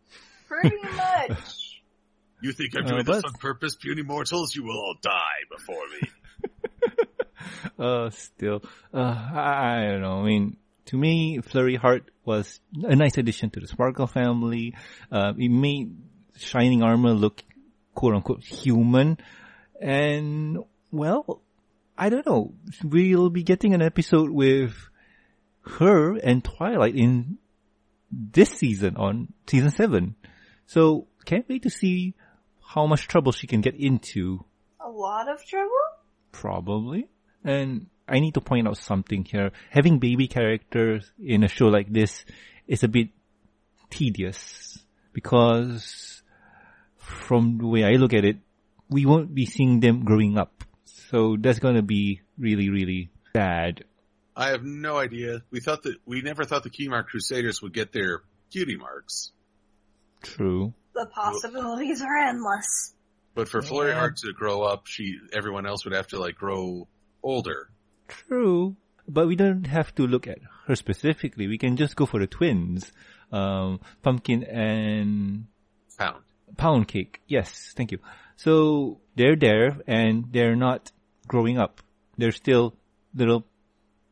[0.47, 1.60] Pretty much.
[2.41, 4.55] You think I'm Uh, doing this on purpose, puny mortals?
[4.55, 6.09] You will all die before me.
[7.79, 8.63] uh, still,
[8.93, 10.21] uh, I, I don't know.
[10.21, 14.75] I mean, to me, Flurry Heart was a nice addition to the Sparkle family.
[15.11, 15.95] Uh, it made
[16.37, 17.43] Shining Armor look
[17.93, 19.17] quote unquote human.
[19.79, 20.59] And,
[20.91, 21.41] well,
[21.97, 22.53] I don't know.
[22.83, 24.73] We'll be getting an episode with
[25.77, 27.37] her and Twilight in
[28.11, 30.15] this season on season seven.
[30.65, 32.15] So, can't wait to see
[32.73, 34.43] how much trouble she can get into.
[34.79, 35.85] A lot of trouble?
[36.31, 37.09] Probably.
[37.43, 39.51] And I need to point out something here.
[39.69, 42.23] Having baby characters in a show like this
[42.67, 43.09] is a bit
[43.89, 44.79] tedious
[45.11, 46.23] because
[46.97, 48.37] from the way I look at it,
[48.89, 50.63] we won't be seeing them growing up.
[50.85, 53.83] So that's gonna be really, really bad.
[54.35, 55.43] I have no idea.
[55.51, 59.31] We thought that we never thought the Cutie Mark Crusaders would get their cutie marks,
[60.21, 60.73] True.
[61.01, 62.93] The possibilities are endless.
[63.33, 63.99] but for Flurry Yeah.
[63.99, 66.87] Heart to grow up, she everyone else would have to like grow
[67.23, 67.69] older.
[68.07, 68.75] True.
[69.07, 70.37] But we don't have to look at
[70.67, 71.47] her specifically.
[71.47, 72.91] We can just go for the twins.
[73.31, 75.47] Um, pumpkin and
[75.97, 76.23] Pound.
[76.57, 77.21] pound cake.
[77.27, 77.99] Yes, thank you.
[78.35, 80.91] So they're there and they're not
[81.27, 81.81] growing up.
[82.17, 82.75] They're still
[83.15, 83.45] little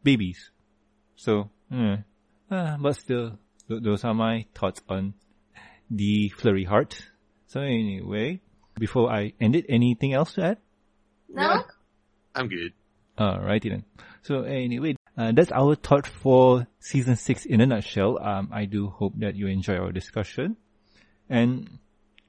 [0.04, 0.50] babies.
[1.18, 1.98] So, eh.
[2.50, 3.38] Ah, but still,
[3.68, 5.14] th- those are my thoughts on
[5.90, 7.02] the flurry heart.
[7.48, 8.42] So anyway,
[8.78, 10.58] before I end it, anything else to add?
[11.28, 11.42] No?
[11.42, 11.62] Yeah.
[12.36, 12.74] I'm good.
[13.18, 13.86] Alrighty then.
[14.22, 18.20] So anyway, uh, that's our thought for season six in a nutshell.
[18.22, 20.56] Um, I do hope that you enjoy our discussion.
[21.30, 21.80] And,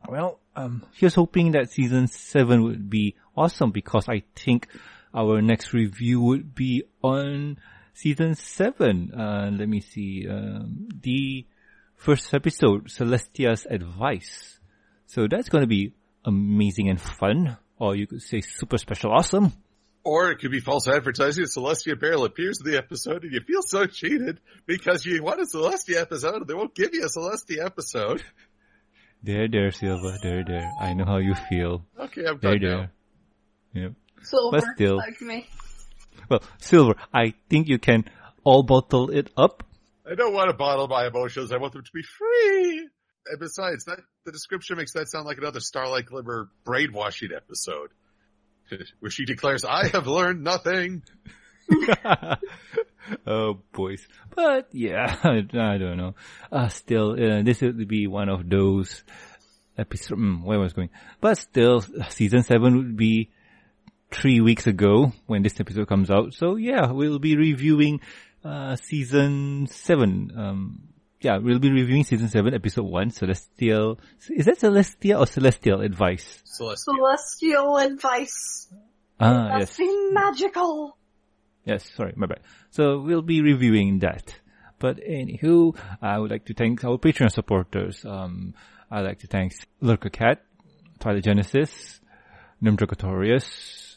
[0.09, 4.67] well, um, here's hoping that season seven would be awesome because I think
[5.15, 7.59] our next review would be on
[7.95, 9.13] season seven.
[9.13, 11.47] Uh, let me see, um, the
[12.01, 14.59] first episode, Celestia's Advice.
[15.07, 15.93] So that's going to be
[16.25, 19.53] amazing and fun, or you could say super special awesome.
[20.03, 21.45] Or it could be false advertising.
[21.45, 25.45] Celestia Barrel appears in the episode and you feel so cheated because you want a
[25.45, 28.23] Celestia episode and they won't give you a Celestia episode.
[29.23, 30.17] There, there, Silva.
[30.23, 30.71] There, there.
[30.81, 31.85] I know how you feel.
[31.99, 32.89] Okay, I'm There, done now.
[33.75, 33.83] there.
[33.83, 33.93] Yep.
[34.23, 34.97] Silver, But still.
[34.97, 35.47] like me.
[36.31, 38.07] Well, Silver, I think you can
[38.45, 39.63] all bottle it up.
[40.11, 41.53] I don't want to bottle my emotions.
[41.53, 42.89] I want them to be free.
[43.27, 47.91] And besides, that the description makes that sound like another Starlight Glimmer brainwashing episode.
[49.01, 51.03] Where she declares, I have learned nothing.
[53.27, 54.07] oh, boys.
[54.35, 56.15] But yeah, I, don't know.
[56.51, 59.05] Uh, still, uh, this would be one of those
[59.79, 60.21] episodes.
[60.21, 60.91] Mm, where was going?
[61.21, 63.31] But still, season seven would be
[64.11, 66.35] three weeks ago when this episode comes out.
[66.35, 68.01] So yeah, we'll be reviewing
[68.45, 70.33] uh, season seven.
[70.37, 70.83] Um,
[71.21, 73.99] yeah, we'll be reviewing season seven, episode one, Celestial.
[74.31, 76.43] Is that Celestial or Celestial Advice?
[76.47, 76.77] Celestia.
[76.77, 78.73] Celestial advice.
[79.19, 79.89] Ah, Must yes.
[80.13, 80.97] magical.
[81.65, 82.41] Yes, sorry, my bad.
[82.71, 84.35] So we'll be reviewing that.
[84.79, 88.03] But anywho, I would like to thank our Patreon supporters.
[88.05, 88.55] Um,
[88.91, 90.43] I'd like to thank Lurker Cat,
[91.01, 92.01] Twilight Genesis,
[92.63, 93.90] Nimdragotorius,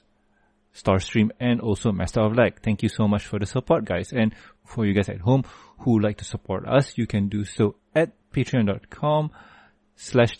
[0.75, 2.61] Starstream, and also Master of Lag.
[2.61, 4.11] Thank you so much for the support, guys.
[4.11, 4.33] And
[4.65, 5.43] for you guys at home
[5.79, 9.31] who like to support us, you can do so at patreon.com
[9.95, 10.37] slash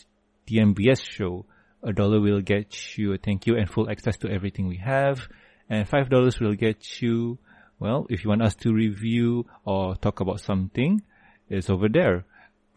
[0.48, 1.46] DMBS show.
[1.84, 5.28] A dollar will get you a thank you and full access to everything we have.
[5.70, 7.38] And five dollars will get you,
[7.80, 11.02] well, if you want us to review or talk about something,
[11.50, 12.26] it's over there.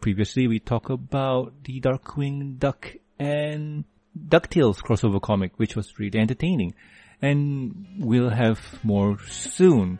[0.01, 3.85] Previously we talked about the Darkwing Duck and
[4.17, 6.73] DuckTales crossover comic, which was really entertaining.
[7.21, 9.99] And we'll have more soon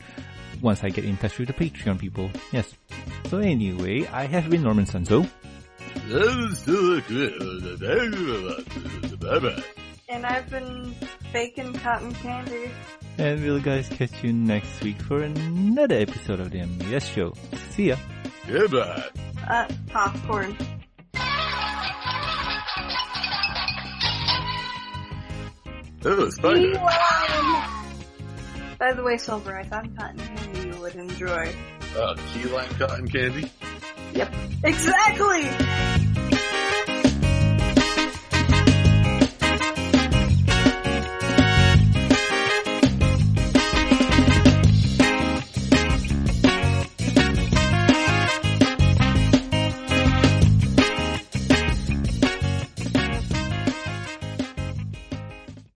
[0.61, 2.29] once I get in touch with the Patreon people.
[2.51, 2.73] Yes.
[3.29, 5.27] So anyway, I have been Norman Sanzo.
[10.09, 10.95] And I've been
[11.33, 12.71] baking cotton candy.
[13.17, 17.33] And we'll guys catch you next week for another episode of the MBS show.
[17.71, 17.97] See ya.
[18.47, 19.03] Goodbye.
[19.47, 20.55] Uh, popcorn.
[26.05, 26.37] Oh, it's
[28.77, 31.53] By the way, Silver, I found cotton candy you would enjoy.
[31.97, 33.51] Uh, key lime cotton candy.
[34.13, 34.33] Yep.
[34.63, 35.49] Exactly!